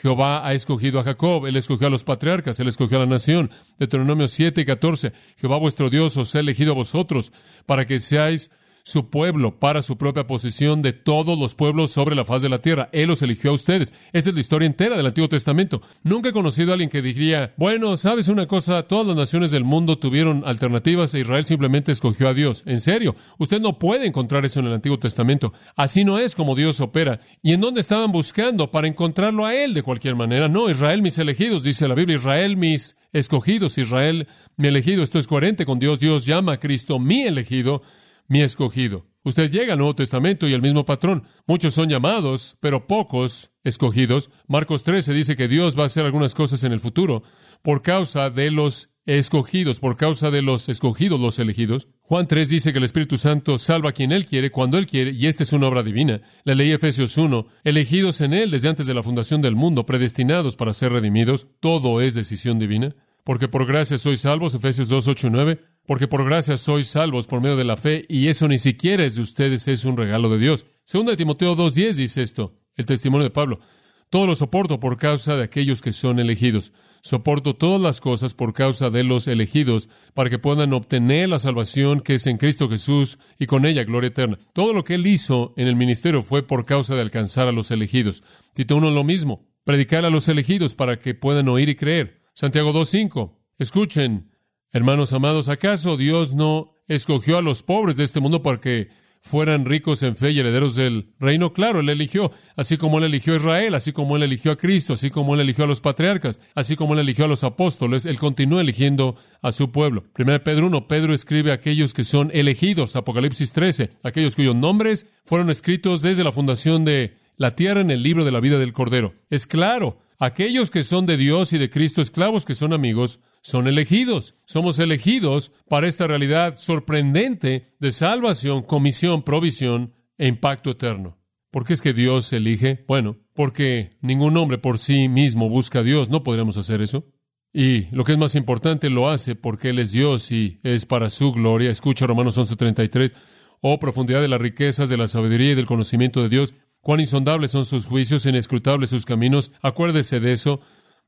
Jehová 0.00 0.46
ha 0.46 0.54
escogido 0.54 1.00
a 1.00 1.02
Jacob, 1.02 1.46
él 1.46 1.56
escogió 1.56 1.88
a 1.88 1.90
los 1.90 2.04
patriarcas, 2.04 2.60
él 2.60 2.68
escogió 2.68 2.98
a 2.98 3.00
la 3.00 3.06
nación. 3.06 3.50
Deuteronomio 3.78 4.28
7 4.28 4.60
y 4.60 4.64
14. 4.64 5.12
Jehová 5.36 5.58
vuestro 5.58 5.90
Dios 5.90 6.16
os 6.16 6.34
ha 6.36 6.40
elegido 6.40 6.72
a 6.72 6.76
vosotros 6.76 7.32
para 7.66 7.84
que 7.84 7.98
seáis 7.98 8.50
su 8.88 9.10
pueblo 9.10 9.60
para 9.60 9.82
su 9.82 9.98
propia 9.98 10.26
posesión 10.26 10.80
de 10.80 10.94
todos 10.94 11.38
los 11.38 11.54
pueblos 11.54 11.90
sobre 11.90 12.16
la 12.16 12.24
faz 12.24 12.40
de 12.40 12.48
la 12.48 12.62
tierra. 12.62 12.88
Él 12.92 13.08
los 13.08 13.20
eligió 13.20 13.50
a 13.50 13.54
ustedes. 13.54 13.92
Esa 14.14 14.30
es 14.30 14.34
la 14.34 14.40
historia 14.40 14.64
entera 14.64 14.96
del 14.96 15.04
Antiguo 15.04 15.28
Testamento. 15.28 15.82
Nunca 16.02 16.30
he 16.30 16.32
conocido 16.32 16.70
a 16.70 16.72
alguien 16.72 16.88
que 16.88 17.02
diría, 17.02 17.52
bueno, 17.58 17.98
sabes 17.98 18.28
una 18.28 18.46
cosa, 18.46 18.84
todas 18.84 19.06
las 19.08 19.16
naciones 19.16 19.50
del 19.50 19.62
mundo 19.62 19.98
tuvieron 19.98 20.42
alternativas 20.46 21.12
e 21.12 21.20
Israel 21.20 21.44
simplemente 21.44 21.92
escogió 21.92 22.28
a 22.28 22.34
Dios. 22.34 22.62
En 22.64 22.80
serio, 22.80 23.14
usted 23.36 23.60
no 23.60 23.78
puede 23.78 24.06
encontrar 24.06 24.46
eso 24.46 24.60
en 24.60 24.66
el 24.66 24.72
Antiguo 24.72 24.98
Testamento. 24.98 25.52
Así 25.76 26.06
no 26.06 26.18
es 26.18 26.34
como 26.34 26.54
Dios 26.54 26.80
opera. 26.80 27.20
¿Y 27.42 27.52
en 27.52 27.60
dónde 27.60 27.82
estaban 27.82 28.10
buscando 28.10 28.70
para 28.70 28.88
encontrarlo 28.88 29.44
a 29.44 29.54
Él 29.54 29.74
de 29.74 29.82
cualquier 29.82 30.16
manera? 30.16 30.48
No, 30.48 30.70
Israel 30.70 31.02
mis 31.02 31.18
elegidos, 31.18 31.62
dice 31.62 31.88
la 31.88 31.94
Biblia, 31.94 32.16
Israel 32.16 32.56
mis 32.56 32.96
escogidos, 33.12 33.76
Israel 33.76 34.28
mi 34.56 34.68
elegido. 34.68 35.02
Esto 35.02 35.18
es 35.18 35.26
coherente 35.26 35.66
con 35.66 35.78
Dios. 35.78 36.00
Dios 36.00 36.24
llama 36.24 36.54
a 36.54 36.58
Cristo 36.58 36.98
mi 36.98 37.24
elegido 37.24 37.82
mi 38.28 38.42
escogido. 38.42 39.06
Usted 39.24 39.50
llega 39.50 39.72
al 39.72 39.78
Nuevo 39.78 39.94
Testamento 39.94 40.46
y 40.48 40.54
el 40.54 40.62
mismo 40.62 40.84
patrón. 40.84 41.24
Muchos 41.46 41.74
son 41.74 41.88
llamados, 41.88 42.56
pero 42.60 42.86
pocos 42.86 43.50
escogidos. 43.64 44.30
Marcos 44.46 44.84
13 44.84 45.12
dice 45.12 45.36
que 45.36 45.48
Dios 45.48 45.78
va 45.78 45.82
a 45.82 45.86
hacer 45.86 46.06
algunas 46.06 46.34
cosas 46.34 46.64
en 46.64 46.72
el 46.72 46.80
futuro 46.80 47.22
por 47.62 47.82
causa 47.82 48.30
de 48.30 48.50
los 48.50 48.90
escogidos, 49.04 49.80
por 49.80 49.96
causa 49.96 50.30
de 50.30 50.42
los 50.42 50.68
escogidos, 50.68 51.18
los 51.18 51.38
elegidos. 51.38 51.88
Juan 52.02 52.26
3 52.26 52.48
dice 52.48 52.72
que 52.72 52.78
el 52.78 52.84
Espíritu 52.84 53.16
Santo 53.16 53.58
salva 53.58 53.90
a 53.90 53.92
quien 53.92 54.12
Él 54.12 54.26
quiere, 54.26 54.50
cuando 54.50 54.76
Él 54.78 54.86
quiere, 54.86 55.12
y 55.12 55.26
esta 55.26 55.42
es 55.42 55.52
una 55.52 55.66
obra 55.66 55.82
divina. 55.82 56.20
La 56.44 56.54
ley 56.54 56.70
Efesios 56.72 57.16
1, 57.16 57.46
elegidos 57.64 58.20
en 58.20 58.34
Él 58.34 58.50
desde 58.50 58.68
antes 58.68 58.86
de 58.86 58.94
la 58.94 59.02
fundación 59.02 59.40
del 59.40 59.56
mundo, 59.56 59.86
predestinados 59.86 60.56
para 60.56 60.74
ser 60.74 60.92
redimidos, 60.92 61.46
todo 61.60 62.02
es 62.02 62.14
decisión 62.14 62.58
divina. 62.58 62.94
Porque 63.28 63.46
por 63.46 63.66
gracia 63.66 63.98
sois 63.98 64.22
salvos, 64.22 64.54
Efesios 64.54 64.88
2, 64.88 65.06
8 65.06 65.26
y 65.26 65.30
9 65.30 65.58
porque 65.84 66.08
por 66.08 66.24
gracia 66.24 66.56
sois 66.56 66.86
salvos 66.86 67.26
por 67.26 67.42
medio 67.42 67.58
de 67.58 67.64
la 67.64 67.76
fe, 67.76 68.06
y 68.08 68.28
eso 68.28 68.48
ni 68.48 68.56
siquiera 68.56 69.04
es 69.04 69.16
de 69.16 69.20
ustedes, 69.20 69.68
es 69.68 69.84
un 69.84 69.98
regalo 69.98 70.30
de 70.30 70.38
Dios. 70.38 70.64
Segunda 70.84 71.12
de 71.12 71.18
Timoteo 71.18 71.54
2.10 71.54 71.94
dice 71.96 72.22
esto, 72.22 72.54
el 72.76 72.86
testimonio 72.86 73.24
de 73.24 73.30
Pablo. 73.30 73.60
Todo 74.08 74.26
lo 74.26 74.34
soporto 74.34 74.80
por 74.80 74.96
causa 74.96 75.36
de 75.36 75.44
aquellos 75.44 75.82
que 75.82 75.92
son 75.92 76.20
elegidos. 76.20 76.72
Soporto 77.02 77.54
todas 77.54 77.82
las 77.82 78.00
cosas 78.00 78.32
por 78.32 78.54
causa 78.54 78.88
de 78.88 79.04
los 79.04 79.28
elegidos, 79.28 79.90
para 80.14 80.30
que 80.30 80.38
puedan 80.38 80.72
obtener 80.72 81.28
la 81.28 81.38
salvación 81.38 82.00
que 82.00 82.14
es 82.14 82.26
en 82.26 82.38
Cristo 82.38 82.70
Jesús 82.70 83.18
y 83.38 83.44
con 83.44 83.66
ella 83.66 83.84
gloria 83.84 84.08
eterna. 84.08 84.38
Todo 84.54 84.72
lo 84.72 84.84
que 84.84 84.94
él 84.94 85.06
hizo 85.06 85.52
en 85.58 85.68
el 85.68 85.76
ministerio 85.76 86.22
fue 86.22 86.46
por 86.46 86.64
causa 86.64 86.94
de 86.94 87.02
alcanzar 87.02 87.46
a 87.46 87.52
los 87.52 87.70
elegidos. 87.70 88.22
Tito 88.54 88.76
1 88.76 88.90
lo 88.90 89.04
mismo, 89.04 89.46
predicar 89.64 90.06
a 90.06 90.10
los 90.10 90.28
elegidos 90.28 90.74
para 90.74 90.98
que 90.98 91.14
puedan 91.14 91.48
oír 91.48 91.68
y 91.68 91.76
creer. 91.76 92.17
Santiago 92.40 92.72
2.5, 92.72 93.32
escuchen 93.58 94.30
Hermanos 94.70 95.12
amados, 95.12 95.48
¿acaso 95.48 95.96
Dios 95.96 96.36
no 96.36 96.72
escogió 96.86 97.36
a 97.36 97.42
los 97.42 97.64
pobres 97.64 97.96
de 97.96 98.04
este 98.04 98.20
mundo 98.20 98.44
para 98.44 98.60
que 98.60 98.90
fueran 99.20 99.64
ricos 99.64 100.04
en 100.04 100.14
fe 100.14 100.30
y 100.30 100.38
herederos 100.38 100.76
del 100.76 101.12
reino? 101.18 101.52
Claro, 101.52 101.80
él 101.80 101.88
eligió, 101.88 102.30
así 102.54 102.76
como 102.76 102.98
él 102.98 103.04
eligió 103.06 103.32
a 103.32 103.38
Israel, 103.38 103.74
así 103.74 103.92
como 103.92 104.14
él 104.14 104.22
eligió 104.22 104.52
a 104.52 104.56
Cristo, 104.56 104.92
así 104.92 105.10
como 105.10 105.34
él 105.34 105.40
eligió 105.40 105.64
a 105.64 105.66
los 105.66 105.80
patriarcas, 105.80 106.38
así 106.54 106.76
como 106.76 106.94
él 106.94 107.00
eligió 107.00 107.24
a 107.24 107.28
los 107.28 107.42
apóstoles, 107.42 108.06
él 108.06 108.20
continúa 108.20 108.60
eligiendo 108.60 109.16
a 109.42 109.50
su 109.50 109.72
pueblo. 109.72 110.04
Primero 110.12 110.44
Pedro 110.44 110.68
1, 110.68 110.86
Pedro 110.86 111.14
escribe 111.14 111.50
a 111.50 111.54
aquellos 111.54 111.92
que 111.92 112.04
son 112.04 112.30
elegidos, 112.32 112.94
Apocalipsis 112.94 113.52
13, 113.52 113.90
aquellos 114.04 114.36
cuyos 114.36 114.54
nombres 114.54 115.06
fueron 115.24 115.50
escritos 115.50 116.02
desde 116.02 116.22
la 116.22 116.30
fundación 116.30 116.84
de 116.84 117.16
la 117.36 117.56
tierra 117.56 117.80
en 117.80 117.90
el 117.90 118.04
libro 118.04 118.24
de 118.24 118.30
la 118.30 118.38
vida 118.38 118.60
del 118.60 118.72
Cordero. 118.72 119.14
Es 119.28 119.48
claro, 119.48 119.98
aquellos 120.18 120.70
que 120.70 120.82
son 120.82 121.06
de 121.06 121.16
Dios 121.16 121.52
y 121.52 121.58
de 121.58 121.70
Cristo, 121.70 122.02
esclavos 122.02 122.44
que 122.44 122.54
son 122.54 122.72
amigos, 122.72 123.20
son 123.42 123.66
elegidos. 123.66 124.36
Somos 124.44 124.78
elegidos 124.78 125.52
para 125.68 125.88
esta 125.88 126.06
realidad 126.06 126.58
sorprendente 126.58 127.74
de 127.78 127.90
salvación, 127.90 128.62
comisión, 128.62 129.22
provisión 129.22 129.94
e 130.18 130.28
impacto 130.28 130.70
eterno. 130.70 131.18
¿Por 131.50 131.64
qué 131.64 131.72
es 131.72 131.80
que 131.80 131.94
Dios 131.94 132.32
elige? 132.32 132.84
Bueno, 132.86 133.16
porque 133.32 133.96
ningún 134.02 134.36
hombre 134.36 134.58
por 134.58 134.78
sí 134.78 135.08
mismo 135.08 135.48
busca 135.48 135.78
a 135.78 135.82
Dios. 135.82 136.10
No 136.10 136.22
podremos 136.22 136.58
hacer 136.58 136.82
eso. 136.82 137.06
Y 137.52 137.86
lo 137.94 138.04
que 138.04 138.12
es 138.12 138.18
más 138.18 138.34
importante, 138.34 138.90
lo 138.90 139.08
hace 139.08 139.34
porque 139.34 139.70
Él 139.70 139.78
es 139.78 139.92
Dios 139.92 140.30
y 140.30 140.60
es 140.62 140.84
para 140.84 141.08
su 141.08 141.32
gloria. 141.32 141.70
Escucha 141.70 142.06
Romanos 142.06 142.36
11:33. 142.36 143.14
Oh, 143.60 143.78
profundidad 143.78 144.20
de 144.20 144.28
las 144.28 144.40
riquezas, 144.40 144.88
de 144.88 144.96
la 144.96 145.08
sabiduría 145.08 145.52
y 145.52 145.54
del 145.54 145.66
conocimiento 145.66 146.22
de 146.22 146.28
Dios. 146.28 146.54
Cuán 146.80 147.00
insondables 147.00 147.50
son 147.50 147.64
sus 147.64 147.86
juicios, 147.86 148.26
inescrutables 148.26 148.90
sus 148.90 149.04
caminos. 149.04 149.52
Acuérdese 149.62 150.20
de 150.20 150.32
eso 150.32 150.60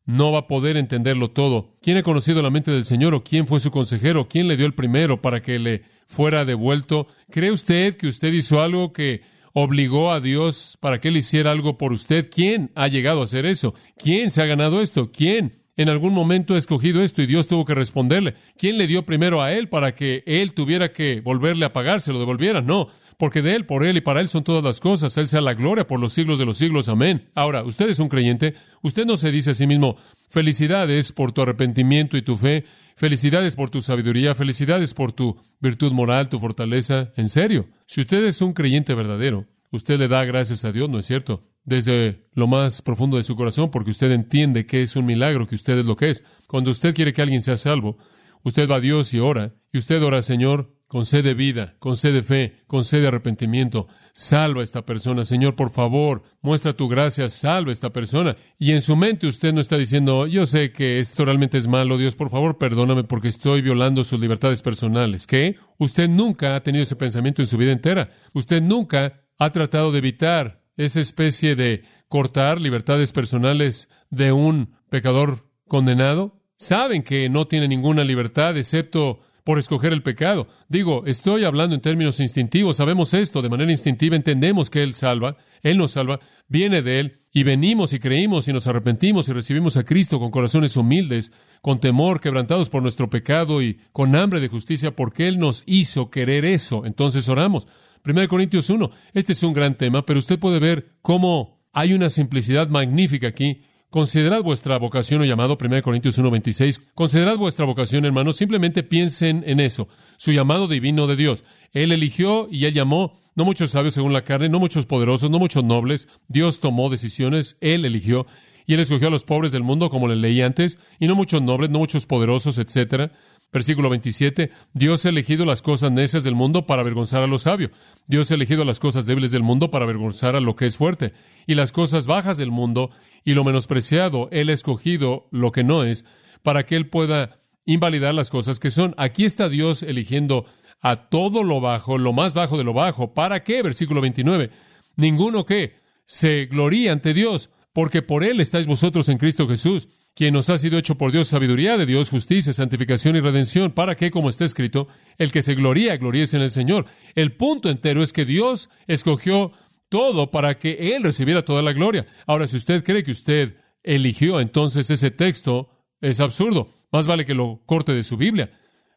no 0.07 0.33
va 0.33 0.41
a 0.41 0.47
poder 0.47 0.77
entenderlo 0.77 1.31
todo. 1.31 1.77
¿Quién 1.83 1.97
ha 1.97 2.03
conocido 2.03 2.43
la 2.43 2.51
mente 2.51 2.71
del 2.71 2.85
Señor 2.85 3.15
o 3.15 3.23
quién 3.23 3.47
fue 3.47 3.61
su 3.61 3.71
consejero? 3.71 4.29
¿Quién 4.29 4.49
le 4.49 4.57
dio 4.57 4.67
el 4.67 4.75
primero 4.75 5.21
para 5.21 5.41
que 5.43 5.59
le 5.59 5.83
fuera 6.07 6.45
devuelto? 6.45 7.07
¿Cree 7.31 7.51
usted 7.51 7.97
que 7.97 8.09
usted 8.09 8.33
hizo 8.33 8.61
algo 8.61 8.93
que 8.93 9.23
obligó 9.53 10.11
a 10.13 10.21
Dios 10.21 10.77
para 10.81 11.01
que 11.01 11.09
él 11.09 11.17
hiciera 11.17 11.53
algo 11.53 11.79
por 11.79 11.93
usted? 11.93 12.29
¿Quién 12.31 12.71
ha 12.75 12.89
llegado 12.89 13.21
a 13.21 13.25
hacer 13.25 13.47
eso? 13.47 13.75
¿Quién 13.97 14.31
se 14.31 14.43
ha 14.43 14.47
ganado 14.47 14.81
esto? 14.81 15.11
¿Quién 15.13 15.61
en 15.77 15.89
algún 15.89 16.13
momento 16.13 16.55
ha 16.55 16.59
escogido 16.59 17.03
esto 17.03 17.23
y 17.23 17.27
Dios 17.27 17.47
tuvo 17.47 17.65
que 17.65 17.75
responderle? 17.75 18.35
¿Quién 18.59 18.79
le 18.79 18.87
dio 18.87 19.05
primero 19.07 19.43
a 19.43 19.53
él 19.53 19.69
para 19.69 19.95
que 19.95 20.23
él 20.27 20.53
tuviera 20.53 20.93
que 20.93 21.21
volverle 21.21 21.65
a 21.65 21.73
pagar, 21.73 22.01
se 22.01 22.13
lo 22.13 22.19
devolviera? 22.19 22.61
No, 22.61 22.89
porque 23.21 23.43
de 23.43 23.55
Él, 23.55 23.67
por 23.67 23.85
Él 23.85 23.99
y 23.99 24.01
para 24.01 24.21
Él 24.21 24.29
son 24.29 24.43
todas 24.43 24.65
las 24.65 24.81
cosas. 24.81 25.17
Él 25.19 25.29
sea 25.29 25.43
la 25.43 25.53
gloria 25.53 25.87
por 25.87 26.01
los 26.01 26.15
siglos 26.15 26.39
de 26.39 26.47
los 26.47 26.57
siglos. 26.57 26.89
Amén. 26.89 27.31
Ahora, 27.35 27.63
usted 27.63 27.89
es 27.91 27.99
un 27.99 28.09
creyente. 28.09 28.55
Usted 28.81 29.05
no 29.05 29.19
se 29.19 29.31
dice 29.31 29.51
a 29.51 29.55
sí 29.55 29.67
mismo, 29.67 29.97
felicidades 30.29 31.13
por 31.13 31.31
tu 31.31 31.43
arrepentimiento 31.43 32.17
y 32.17 32.23
tu 32.23 32.39
fe, 32.39 32.65
felicidades 32.97 33.57
por 33.57 33.69
tu 33.69 33.83
sabiduría, 33.83 34.35
felicidades 34.35 34.95
por 34.95 35.13
tu 35.13 35.37
virtud 35.61 35.93
moral, 35.93 36.31
tu 36.31 36.39
fortaleza. 36.39 37.13
En 37.15 37.29
serio, 37.29 37.69
si 37.87 38.01
usted 38.01 38.25
es 38.25 38.41
un 38.41 38.55
creyente 38.55 38.95
verdadero, 38.95 39.47
usted 39.71 39.99
le 39.99 40.09
da 40.09 40.25
gracias 40.25 40.65
a 40.65 40.73
Dios, 40.73 40.89
¿no 40.89 40.99
es 40.99 41.05
cierto? 41.05 41.45
Desde 41.63 42.27
lo 42.33 42.47
más 42.47 42.81
profundo 42.81 43.19
de 43.19 43.23
su 43.23 43.37
corazón, 43.37 43.71
porque 43.71 43.91
usted 43.91 44.11
entiende 44.13 44.65
que 44.65 44.81
es 44.81 44.97
un 44.97 45.05
milagro, 45.05 45.47
que 45.47 45.57
usted 45.57 45.79
es 45.79 45.85
lo 45.85 45.95
que 45.95 46.09
es. 46.09 46.25
Cuando 46.47 46.71
usted 46.71 46.95
quiere 46.95 47.13
que 47.13 47.21
alguien 47.21 47.43
sea 47.43 47.59
salvo, 47.59 47.99
usted 48.45 48.67
va 48.67 48.77
a 48.77 48.81
Dios 48.81 49.13
y 49.13 49.19
ora, 49.19 49.55
y 49.73 49.77
usted 49.77 50.03
ora, 50.03 50.23
Señor, 50.23 50.80
concede 50.91 51.35
vida, 51.35 51.77
concede 51.79 52.21
fe, 52.21 52.65
concede 52.67 53.07
arrepentimiento, 53.07 53.87
salva 54.13 54.61
a 54.61 54.65
esta 54.65 54.85
persona. 54.85 55.25
Señor, 55.25 55.55
por 55.55 55.71
favor, 55.71 56.25
muestra 56.43 56.73
tu 56.73 56.89
gracia, 56.89 57.29
salva 57.29 57.71
a 57.71 57.73
esta 57.73 57.93
persona. 57.93 58.37
Y 58.59 58.73
en 58.73 58.83
su 58.83 58.97
mente 58.97 59.29
usted 59.29 59.55
no 59.55 59.61
está 59.61 59.79
diciendo, 59.79 60.27
yo 60.27 60.47
sé 60.47 60.73
que 60.73 60.99
esto 60.99 61.25
realmente 61.25 61.59
es 61.59 61.69
malo, 61.69 61.97
Dios, 61.97 62.17
por 62.17 62.29
favor, 62.29 62.59
perdóname 62.59 63.05
porque 63.05 63.29
estoy 63.29 63.63
violando 63.63 64.03
sus 64.03 64.21
libertades 64.21 64.63
personales. 64.63 65.29
¿Qué? 65.29 65.55
Usted 65.79 66.09
nunca 66.09 66.57
ha 66.57 66.63
tenido 66.65 66.83
ese 66.83 66.97
pensamiento 66.97 67.41
en 67.41 67.47
su 67.47 67.57
vida 67.57 67.71
entera. 67.71 68.11
Usted 68.35 68.61
nunca 68.61 69.23
ha 69.39 69.51
tratado 69.53 69.93
de 69.93 69.99
evitar 69.99 70.65
esa 70.77 70.99
especie 70.99 71.55
de 71.55 71.85
cortar 72.09 72.61
libertades 72.61 73.13
personales 73.13 73.89
de 74.11 74.33
un 74.33 74.75
pecador 74.89 75.53
condenado. 75.69 76.43
Saben 76.59 77.05
que 77.05 77.29
no 77.29 77.47
tiene 77.47 77.69
ninguna 77.69 78.03
libertad 78.03 78.57
excepto 78.57 79.21
por 79.45 79.59
escoger 79.59 79.93
el 79.93 80.03
pecado. 80.03 80.47
Digo, 80.69 81.05
estoy 81.07 81.45
hablando 81.45 81.75
en 81.75 81.81
términos 81.81 82.21
instintivos, 82.21 82.77
sabemos 82.77 83.15
esto, 83.15 83.43
de 83.43 83.49
manera 83.49 83.71
instintiva 83.71 84.17
entendemos 84.17 84.71
que 84.71 84.83
Él 84.83 84.95
salva, 84.95 85.37
Él 85.63 85.77
nos 85.77 85.93
salva, 85.93 86.21
viene 86.49 86.83
de 86.83 87.01
Él, 87.01 87.21
y 87.33 87.45
venimos 87.45 87.93
y 87.93 88.01
creímos 88.01 88.49
y 88.49 88.53
nos 88.53 88.67
arrepentimos 88.67 89.29
y 89.29 89.33
recibimos 89.33 89.77
a 89.77 89.85
Cristo 89.85 90.19
con 90.19 90.31
corazones 90.31 90.77
humildes, 90.77 91.31
con 91.63 91.79
temor, 91.79 92.21
quebrantados 92.21 92.71
por 92.71 92.83
nuestro 92.83 93.09
pecado 93.09 93.63
y 93.63 93.79
con 93.93 94.17
hambre 94.17 94.41
de 94.41 94.49
justicia, 94.49 94.97
porque 94.97 95.29
Él 95.29 95.39
nos 95.39 95.63
hizo 95.67 96.11
querer 96.11 96.45
eso. 96.45 96.85
Entonces 96.85 97.29
oramos. 97.29 97.69
1 98.05 98.29
Corintios 98.29 98.71
1, 98.71 98.91
este 99.13 99.35
es 99.35 99.43
un 99.43 99.53
gran 99.53 99.77
tema, 99.77 100.05
pero 100.07 100.19
usted 100.19 100.39
puede 100.39 100.59
ver 100.59 100.97
cómo 101.03 101.61
hay 101.73 101.93
una 101.93 102.09
simplicidad 102.09 102.69
magnífica 102.69 103.29
aquí 103.29 103.63
Considerad 103.91 104.45
vuestra 104.45 104.79
vocación 104.79 105.21
o 105.21 105.25
llamado, 105.25 105.59
1 105.61 105.83
Corintios 105.83 106.17
1.26. 106.17 106.81
Considerad 106.95 107.37
vuestra 107.37 107.67
vocación, 107.67 108.05
hermanos. 108.05 108.37
Simplemente 108.37 108.85
piensen 108.85 109.43
en 109.45 109.59
eso. 109.59 109.89
Su 110.17 110.31
llamado 110.31 110.69
divino 110.69 111.09
de 111.09 111.17
Dios. 111.17 111.43
Él 111.73 111.91
eligió 111.91 112.47
y 112.53 112.67
Él 112.67 112.75
llamó, 112.75 113.19
no 113.35 113.45
muchos 113.45 113.71
sabios 113.71 113.95
según 113.95 114.13
la 114.13 114.23
carne, 114.23 114.49
no 114.49 114.61
muchos 114.61 114.87
poderosos, 114.87 115.29
no 115.29 115.41
muchos 115.41 115.65
nobles. 115.65 116.07
Dios 116.29 116.61
tomó 116.61 116.89
decisiones, 116.89 117.57
Él 117.61 117.85
eligió. 117.85 118.27
Y 118.65 118.75
Él 118.75 118.81
escogió 118.81 119.09
a 119.09 119.11
los 119.11 119.25
pobres 119.25 119.51
del 119.51 119.65
mundo, 119.65 119.91
como 119.91 120.07
le 120.07 120.15
leí 120.15 120.41
antes, 120.41 120.79
y 121.01 121.09
no 121.09 121.17
muchos 121.17 121.43
nobles, 121.43 121.71
no 121.71 121.81
muchos 121.81 122.07
poderosos, 122.07 122.59
etcétera. 122.59 123.11
Versículo 123.53 123.91
27, 123.91 124.51
Dios 124.75 125.05
ha 125.05 125.09
elegido 125.09 125.45
las 125.45 125.61
cosas 125.61 125.91
necias 125.91 126.23
del 126.23 126.37
mundo 126.37 126.67
para 126.67 126.83
avergonzar 126.83 127.25
a 127.25 127.27
los 127.27 127.43
sabios. 127.43 127.73
Dios 128.07 128.31
ha 128.31 128.35
elegido 128.35 128.65
las 128.65 128.79
cosas 128.79 129.07
débiles 129.07 129.33
del 129.33 129.43
mundo 129.43 129.73
para 129.73 129.85
avergonzar 129.85 130.37
a 130.37 130.41
lo 130.41 130.55
que 130.55 130.67
es 130.67 130.77
fuerte. 130.77 131.13
Y 131.49 131.57
las 131.57 131.73
cosas 131.73 132.07
bajas 132.07 132.37
del 132.37 132.53
mundo 132.53 132.91
y 133.25 133.35
lo 133.35 133.43
menospreciado, 133.43 134.29
Él 134.31 134.51
ha 134.51 134.53
escogido 134.53 135.27
lo 135.33 135.51
que 135.51 135.65
no 135.65 135.83
es, 135.83 136.05
para 136.43 136.65
que 136.65 136.77
Él 136.77 136.89
pueda 136.89 137.41
invalidar 137.65 138.15
las 138.15 138.31
cosas 138.31 138.61
que 138.61 138.71
son. 138.71 138.95
Aquí 138.97 139.25
está 139.25 139.49
Dios 139.49 139.83
eligiendo 139.83 140.47
a 140.81 141.09
todo 141.09 141.43
lo 141.43 141.61
bajo, 141.61 141.99
lo 141.99 142.13
más 142.13 142.35
bajo 142.35 142.57
de 142.57 142.65
lo 142.65 142.73
bajo. 142.73 143.15
¿Para 143.15 143.43
qué? 143.43 143.63
Versículo 143.63 144.01
29. 144.01 144.51
Ninguno 144.95 145.45
que 145.45 145.75
se 146.05 146.47
gloríe 146.47 146.91
ante 146.91 147.15
Dios, 147.15 147.51
porque 147.73 148.01
por 148.01 148.23
Él 148.23 148.41
estáis 148.41 148.69
vosotros 148.69 149.09
en 149.09 149.19
Cristo 149.19 149.49
Jesús 149.49 149.89
quien 150.15 150.35
nos 150.35 150.51
ha 150.51 150.59
sido 150.59 150.79
hecho 150.79 150.97
por 150.97 151.13
Dios 151.13 151.29
sabiduría 151.29 151.77
de 151.77 151.87
Dios, 151.87 152.11
justicia, 152.11 152.53
santificación 152.53 153.17
y 153.17 153.21
redención, 153.21 153.73
para 153.73 153.95
que, 153.95 154.11
como 154.11 154.29
está 154.29 154.45
escrito, 154.45 154.89
el 155.19 155.33
que 155.33 155.43
se 155.43 155.55
gloría, 155.55 155.97
gloríese 155.97 156.37
en 156.37 156.43
el 156.43 156.51
Señor. 156.51 156.87
El 157.15 157.33
punto 157.33 157.71
entero 157.71 158.03
es 158.03 158.13
que 158.13 158.25
Dios 158.25 158.69
escogió 158.87 159.53
todo 159.89 160.31
para 160.31 160.59
que 160.59 160.95
Él 160.95 161.03
recibiera 161.03 161.43
toda 161.43 161.63
la 161.63 161.73
gloria. 161.73 162.07
Ahora, 162.27 162.47
si 162.47 162.57
usted 162.57 162.85
cree 162.85 163.03
que 163.03 163.11
usted 163.11 163.57
eligió, 163.83 164.41
entonces 164.41 164.91
ese 164.91 165.11
texto 165.11 165.71
es 166.01 166.21
absurdo. 166.21 166.69
Más 166.93 167.07
vale 167.07 167.25
que 167.25 167.35
lo 167.35 167.63
corte 167.67 167.93
de 167.93 168.03
su 168.03 168.17
Biblia. 168.17 168.51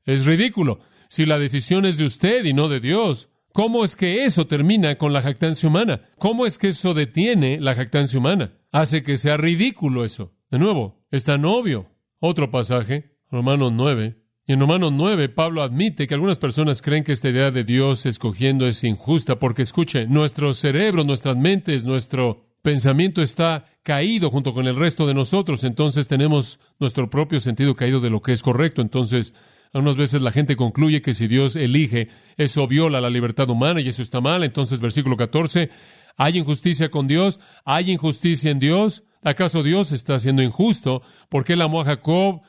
Es 0.05 0.25
ridículo. 0.25 0.79
Si 1.09 1.25
la 1.25 1.39
decisión 1.39 1.85
es 1.85 1.97
de 1.97 2.05
usted 2.05 2.43
y 2.45 2.53
no 2.53 2.69
de 2.69 2.79
Dios, 2.79 3.29
¿cómo 3.51 3.85
es 3.85 3.95
que 3.95 4.25
eso 4.25 4.47
termina 4.47 4.97
con 4.97 5.13
la 5.13 5.21
jactancia 5.21 5.69
humana? 5.69 6.01
¿Cómo 6.17 6.45
es 6.45 6.57
que 6.57 6.69
eso 6.69 6.93
detiene 6.93 7.59
la 7.59 7.75
jactancia 7.75 8.19
humana? 8.19 8.53
Hace 8.71 9.03
que 9.03 9.17
sea 9.17 9.37
ridículo 9.37 10.05
eso. 10.05 10.33
De 10.49 10.59
nuevo, 10.59 11.02
es 11.13 11.25
tan 11.25 11.45
obvio. 11.45 11.91
Otro 12.19 12.49
pasaje, 12.49 13.15
Romanos 13.29 13.71
9. 13.71 14.17
Y 14.47 14.53
en 14.53 14.59
Romanos 14.59 14.91
9, 14.91 15.29
Pablo 15.29 15.61
admite 15.61 16.07
que 16.07 16.15
algunas 16.15 16.39
personas 16.39 16.81
creen 16.81 17.03
que 17.03 17.11
esta 17.11 17.29
idea 17.29 17.51
de 17.51 17.63
Dios 17.63 18.07
escogiendo 18.07 18.67
es 18.67 18.83
injusta, 18.83 19.37
porque 19.37 19.61
escuche, 19.61 20.07
nuestro 20.07 20.55
cerebro, 20.55 21.03
nuestras 21.03 21.37
mentes, 21.37 21.85
nuestro 21.85 22.47
pensamiento 22.63 23.21
está 23.21 23.65
caído 23.83 24.31
junto 24.31 24.55
con 24.55 24.65
el 24.65 24.75
resto 24.75 25.05
de 25.05 25.13
nosotros, 25.13 25.63
entonces 25.63 26.07
tenemos 26.07 26.59
nuestro 26.79 27.11
propio 27.11 27.39
sentido 27.39 27.75
caído 27.75 27.99
de 27.99 28.09
lo 28.09 28.23
que 28.23 28.31
es 28.31 28.41
correcto. 28.41 28.81
Entonces, 28.81 29.35
algunas 29.73 29.97
veces 29.97 30.21
la 30.21 30.31
gente 30.31 30.55
concluye 30.55 31.01
que 31.01 31.15
si 31.15 31.27
Dios 31.27 31.55
elige, 31.55 32.09
eso 32.37 32.67
viola 32.67 33.01
la 33.01 33.09
libertad 33.09 33.49
humana 33.49 33.81
y 33.81 33.89
eso 33.89 34.03
está 34.03 34.21
mal. 34.21 34.43
Entonces, 34.43 34.79
versículo 34.79 35.17
14, 35.17 35.69
¿hay 36.15 36.37
injusticia 36.37 36.91
con 36.91 37.07
Dios? 37.07 37.39
¿Hay 37.65 37.91
injusticia 37.91 38.51
en 38.51 38.59
Dios? 38.59 39.03
¿Acaso 39.23 39.63
Dios 39.63 39.91
está 39.91 40.19
siendo 40.19 40.43
injusto? 40.43 41.01
porque 41.29 41.53
él 41.53 41.61
amó 41.61 41.81
a 41.81 41.85
Jacob 41.85 42.41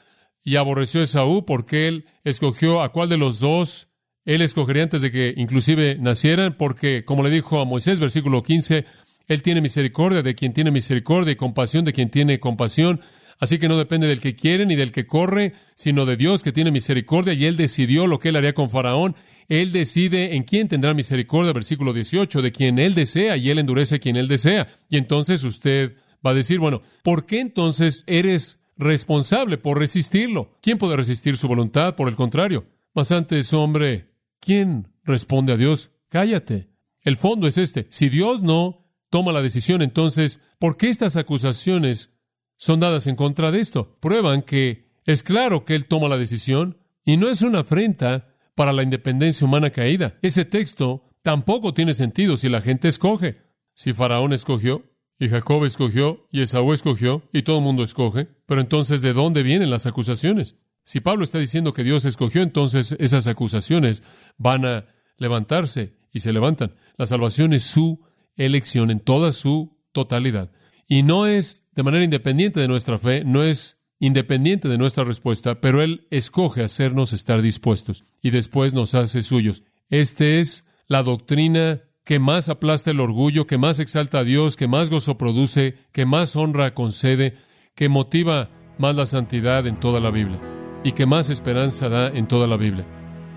y 0.42 0.56
aborreció 0.56 1.00
a 1.00 1.04
Esaú? 1.04 1.46
porque 1.46 1.88
él 1.88 2.06
escogió 2.24 2.82
a 2.82 2.92
cuál 2.92 3.08
de 3.08 3.16
los 3.16 3.40
dos 3.40 3.88
él 4.24 4.40
escogería 4.40 4.82
antes 4.82 5.02
de 5.02 5.10
que 5.10 5.34
inclusive 5.36 5.96
nacieran? 6.00 6.56
Porque, 6.56 7.04
como 7.04 7.22
le 7.22 7.30
dijo 7.30 7.60
a 7.60 7.64
Moisés, 7.64 8.00
versículo 8.00 8.42
15, 8.42 8.86
él 9.26 9.42
tiene 9.42 9.60
misericordia 9.60 10.22
de 10.22 10.34
quien 10.34 10.52
tiene 10.52 10.70
misericordia 10.70 11.32
y 11.32 11.36
compasión 11.36 11.84
de 11.84 11.92
quien 11.92 12.10
tiene 12.10 12.40
compasión. 12.40 13.00
Así 13.44 13.58
que 13.58 13.68
no 13.68 13.76
depende 13.76 14.06
del 14.06 14.22
que 14.22 14.34
quiere 14.34 14.64
ni 14.64 14.74
del 14.74 14.90
que 14.90 15.06
corre, 15.06 15.52
sino 15.74 16.06
de 16.06 16.16
Dios 16.16 16.42
que 16.42 16.50
tiene 16.50 16.70
misericordia 16.70 17.34
y 17.34 17.44
él 17.44 17.58
decidió 17.58 18.06
lo 18.06 18.18
que 18.18 18.30
él 18.30 18.36
haría 18.36 18.54
con 18.54 18.70
Faraón. 18.70 19.16
Él 19.50 19.70
decide 19.70 20.34
en 20.34 20.44
quién 20.44 20.66
tendrá 20.66 20.94
misericordia, 20.94 21.52
versículo 21.52 21.92
18, 21.92 22.40
de 22.40 22.52
quien 22.52 22.78
él 22.78 22.94
desea 22.94 23.36
y 23.36 23.50
él 23.50 23.58
endurece 23.58 23.96
a 23.96 23.98
quien 23.98 24.16
él 24.16 24.28
desea. 24.28 24.66
Y 24.88 24.96
entonces 24.96 25.44
usted 25.44 25.94
va 26.26 26.30
a 26.30 26.34
decir, 26.34 26.58
bueno, 26.58 26.80
¿por 27.02 27.26
qué 27.26 27.40
entonces 27.40 28.02
eres 28.06 28.60
responsable 28.78 29.58
por 29.58 29.78
resistirlo? 29.78 30.56
¿Quién 30.62 30.78
puede 30.78 30.96
resistir 30.96 31.36
su 31.36 31.46
voluntad? 31.46 31.96
Por 31.96 32.08
el 32.08 32.16
contrario. 32.16 32.64
Más 32.94 33.12
antes, 33.12 33.52
hombre, 33.52 34.08
¿quién 34.40 34.88
responde 35.04 35.52
a 35.52 35.58
Dios? 35.58 35.90
cállate. 36.14 36.68
El 37.02 37.16
fondo 37.16 37.48
es 37.48 37.58
este. 37.58 37.88
Si 37.90 38.08
Dios 38.08 38.40
no 38.40 38.86
toma 39.10 39.32
la 39.32 39.42
decisión, 39.42 39.82
entonces, 39.82 40.38
¿por 40.60 40.76
qué 40.76 40.88
estas 40.88 41.16
acusaciones 41.16 42.13
son 42.56 42.80
dadas 42.80 43.06
en 43.06 43.16
contra 43.16 43.50
de 43.50 43.60
esto? 43.60 43.96
Prueban 44.00 44.42
que 44.42 44.90
es 45.06 45.22
claro 45.22 45.64
que 45.64 45.74
Él 45.74 45.86
toma 45.86 46.08
la 46.08 46.18
decisión 46.18 46.78
y 47.04 47.16
no 47.16 47.28
es 47.28 47.42
una 47.42 47.60
afrenta 47.60 48.34
para 48.54 48.72
la 48.72 48.82
independencia 48.82 49.46
humana 49.46 49.70
caída. 49.70 50.18
Ese 50.22 50.44
texto 50.44 51.04
tampoco 51.22 51.74
tiene 51.74 51.94
sentido 51.94 52.36
si 52.36 52.48
la 52.48 52.60
gente 52.60 52.88
escoge. 52.88 53.42
Si 53.74 53.92
Faraón 53.92 54.32
escogió, 54.32 54.84
y 55.18 55.28
Jacob 55.28 55.64
escogió, 55.64 56.26
y 56.30 56.42
Esaú 56.42 56.72
escogió, 56.72 57.22
y 57.32 57.42
todo 57.42 57.58
el 57.58 57.64
mundo 57.64 57.82
escoge, 57.82 58.28
pero 58.46 58.60
entonces 58.60 59.02
¿de 59.02 59.12
dónde 59.12 59.42
vienen 59.42 59.70
las 59.70 59.86
acusaciones? 59.86 60.56
Si 60.84 61.00
Pablo 61.00 61.24
está 61.24 61.38
diciendo 61.38 61.72
que 61.72 61.84
Dios 61.84 62.04
escogió, 62.04 62.42
entonces 62.42 62.96
esas 62.98 63.26
acusaciones 63.26 64.02
van 64.36 64.64
a 64.66 64.86
levantarse 65.16 65.94
y 66.12 66.20
se 66.20 66.32
levantan. 66.32 66.74
La 66.96 67.06
salvación 67.06 67.52
es 67.52 67.64
su 67.64 68.04
elección 68.36 68.90
en 68.90 69.00
toda 69.00 69.32
su 69.32 69.78
totalidad. 69.92 70.50
Y 70.86 71.02
no 71.02 71.26
es 71.26 71.63
de 71.74 71.82
manera 71.82 72.04
independiente 72.04 72.60
de 72.60 72.68
nuestra 72.68 72.98
fe, 72.98 73.24
no 73.24 73.42
es 73.42 73.78
independiente 73.98 74.68
de 74.68 74.78
nuestra 74.78 75.04
respuesta, 75.04 75.56
pero 75.60 75.82
Él 75.82 76.06
escoge 76.10 76.62
hacernos 76.62 77.12
estar 77.12 77.42
dispuestos 77.42 78.04
y 78.22 78.30
después 78.30 78.74
nos 78.74 78.94
hace 78.94 79.22
suyos. 79.22 79.64
Esta 79.88 80.24
es 80.24 80.64
la 80.86 81.02
doctrina 81.02 81.82
que 82.04 82.18
más 82.18 82.48
aplasta 82.48 82.90
el 82.90 83.00
orgullo, 83.00 83.46
que 83.46 83.58
más 83.58 83.80
exalta 83.80 84.18
a 84.18 84.24
Dios, 84.24 84.56
que 84.56 84.68
más 84.68 84.90
gozo 84.90 85.16
produce, 85.16 85.78
que 85.92 86.04
más 86.04 86.36
honra 86.36 86.74
concede, 86.74 87.34
que 87.74 87.88
motiva 87.88 88.50
más 88.78 88.94
la 88.94 89.06
santidad 89.06 89.66
en 89.66 89.80
toda 89.80 90.00
la 90.00 90.10
Biblia 90.10 90.40
y 90.84 90.92
que 90.92 91.06
más 91.06 91.30
esperanza 91.30 91.88
da 91.88 92.08
en 92.08 92.28
toda 92.28 92.46
la 92.46 92.56
Biblia. 92.56 92.84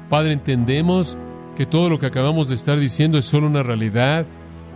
Padre, 0.10 0.34
entendemos 0.34 1.17
que 1.56 1.65
todo 1.65 1.89
lo 1.89 1.97
que 1.97 2.06
acabamos 2.06 2.50
de 2.50 2.56
estar 2.56 2.78
diciendo 2.78 3.17
es 3.17 3.26
solo 3.26 3.47
una 3.47 3.63
realidad 3.63 4.28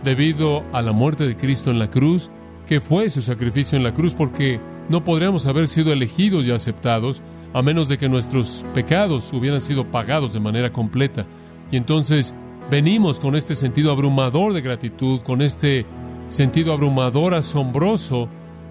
debido 0.02 0.64
a 0.72 0.82
la 0.82 0.92
muerte 0.92 1.26
de 1.26 1.36
Cristo 1.36 1.70
en 1.70 1.78
la 1.78 1.90
cruz, 1.90 2.30
que 2.66 2.80
fue 2.80 3.10
su 3.10 3.22
sacrificio 3.22 3.76
en 3.76 3.82
la 3.82 3.92
cruz, 3.92 4.14
porque 4.14 4.60
no 4.88 5.04
podríamos 5.04 5.46
haber 5.46 5.68
sido 5.68 5.92
elegidos 5.92 6.46
y 6.46 6.50
aceptados 6.50 7.22
a 7.52 7.62
menos 7.62 7.88
de 7.88 7.98
que 7.98 8.08
nuestros 8.08 8.64
pecados 8.72 9.32
hubieran 9.32 9.60
sido 9.60 9.90
pagados 9.90 10.32
de 10.32 10.40
manera 10.40 10.72
completa. 10.72 11.26
Y 11.70 11.76
entonces 11.76 12.34
venimos 12.70 13.20
con 13.20 13.36
este 13.36 13.54
sentido 13.54 13.92
abrumador 13.92 14.52
de 14.52 14.62
gratitud, 14.62 15.20
con 15.20 15.42
este 15.42 15.86
sentido 16.28 16.72
abrumador, 16.72 17.34
asombroso 17.34 18.28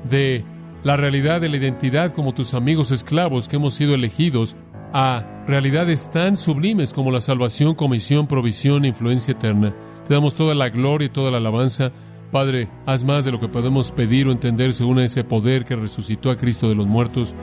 de 0.10 0.44
la 0.84 0.98
realidad 0.98 1.42
de 1.42 1.50
la 1.50 1.58
identidad 1.58 2.12
como 2.12 2.34
tus 2.34 2.54
amigos 2.54 2.92
esclavos 2.92 3.48
que 3.48 3.58
hemos 3.58 3.76
sido 3.76 3.94
elegidos 3.94 4.56
a 4.94 5.24
realidades 5.48 6.10
tan 6.10 6.36
sublimes 6.38 6.92
como 6.92 7.12
la 7.12 7.22
salvación, 7.22 7.76
comisión, 7.76 8.28
provisión 8.28 8.86
influencia 8.86 9.34
eterna. 9.34 9.76
Te 10.08 10.14
damos 10.14 10.36
toda 10.36 10.56
la 10.56 10.70
gloria 10.70 11.06
y 11.06 11.10
toda 11.10 11.32
la 11.32 11.38
alabanza. 11.38 11.92
Padre, 12.32 12.70
haz 12.86 13.04
más 13.04 13.26
de 13.26 13.32
lo 13.32 13.42
que 13.42 13.50
podemos 13.50 13.92
pedir 13.92 14.28
o 14.28 14.32
entender 14.32 14.72
según 14.72 15.00
ese 15.00 15.26
poder 15.26 15.66
que 15.66 15.76
resucitó 15.76 16.32
a 16.32 16.38
Cristo 16.38 16.70
de 16.70 16.76
los 16.76 16.88
muertos. 16.88 17.36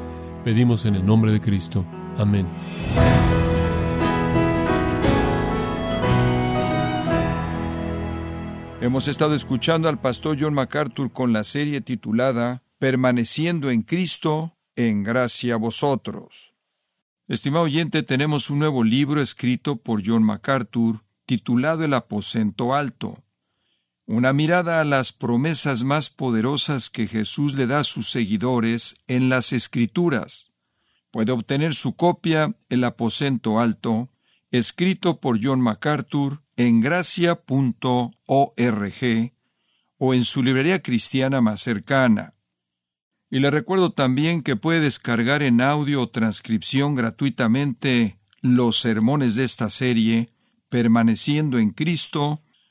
Pedimos 0.45 0.87
en 0.87 0.95
el 0.95 1.05
nombre 1.05 1.31
de 1.31 1.43
Cristo. 1.43 1.85
Amén. 2.17 2.47
Hemos 8.81 9.09
estado 9.09 9.35
escuchando 9.35 9.91
al 9.91 10.01
pastor 10.01 10.39
John 10.41 10.55
MacArthur 10.55 11.13
con 11.13 11.35
la 11.35 11.45
serie 11.45 11.83
titulada 11.83 12.63
Permaneciendo 12.79 13.71
en 13.71 13.83
Cristo, 13.83 14.57
en 14.75 15.03
gracia 15.03 15.55
a 15.55 15.59
vosotros. 15.59 16.55
Estimado 17.27 17.67
oyente, 17.67 18.03
tenemos 18.03 18.49
un 18.49 18.61
nuevo 18.61 18.85
libro 18.85 19.21
escrito 19.21 19.77
por 19.77 20.01
John 20.03 20.23
MacArthur 20.23 21.03
titulado 21.27 21.85
El 21.85 21.93
aposento 21.93 22.75
alto. 22.75 23.23
Una 24.11 24.33
mirada 24.33 24.81
a 24.81 24.85
las 24.85 25.13
promesas 25.13 25.85
más 25.85 26.09
poderosas 26.09 26.89
que 26.89 27.07
Jesús 27.07 27.53
le 27.53 27.67
da 27.67 27.81
a 27.81 27.85
sus 27.85 28.11
seguidores 28.11 28.95
en 29.07 29.29
las 29.29 29.53
Escrituras. 29.53 30.51
Puede 31.11 31.31
obtener 31.33 31.75
su 31.75 31.95
copia 31.95 32.57
El 32.71 32.85
aposento 32.85 33.61
alto, 33.61 34.09
escrito 34.51 35.21
por 35.21 35.39
John 35.45 35.61
MacArthur 35.61 36.43
en 36.57 36.81
gracia.org 36.81 37.43
o 39.99 40.15
en 40.15 40.25
su 40.25 40.43
librería 40.43 40.81
cristiana 40.81 41.43
más 41.43 41.61
cercana. 41.61 42.33
Y 43.29 43.41
le 43.41 43.51
recuerdo 43.51 43.93
también 43.93 44.41
que 44.43 44.57
puede 44.57 44.81
descargar 44.81 45.43
en 45.43 45.61
audio 45.61 46.01
o 46.01 46.09
transcripción 46.09 46.95
gratuitamente 46.95 48.19
los 48.41 48.79
sermones 48.79 49.35
de 49.35 49.45
esta 49.45 49.69
serie, 49.69 50.33
permaneciendo 50.71 51.59
en 51.59 51.73
Cristo, 51.73 52.43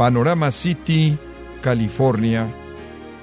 Panorama 0.00 0.48
City, 0.50 1.16
California 1.60 2.48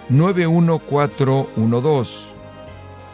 91412. 0.10 2.28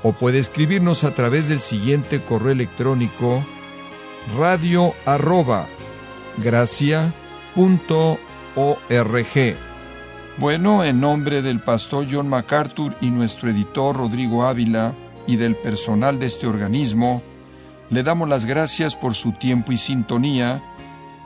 O 0.04 0.12
puede 0.12 0.40
escribirnos 0.40 1.06
a 1.06 1.16
través 1.16 1.48
del 1.48 1.62
siguiente 1.62 2.22
correo 2.22 2.52
electrónico 2.52 3.42
radio 4.38 4.94
arroba 5.06 5.66
bueno, 10.38 10.84
en 10.84 11.00
nombre 11.00 11.42
del 11.42 11.62
pastor 11.62 12.06
John 12.12 12.28
MacArthur 12.28 12.98
y 13.00 13.12
nuestro 13.12 13.50
editor 13.50 13.96
Rodrigo 13.96 14.46
Ávila 14.46 14.94
y 15.26 15.38
del 15.38 15.56
personal 15.56 16.20
de 16.20 16.26
este 16.26 16.48
organismo, 16.48 17.24
le 17.90 18.04
damos 18.04 18.28
las 18.28 18.46
gracias 18.46 18.94
por 18.94 19.14
su 19.14 19.32
tiempo 19.32 19.72
y 19.72 19.78
sintonía, 19.78 20.62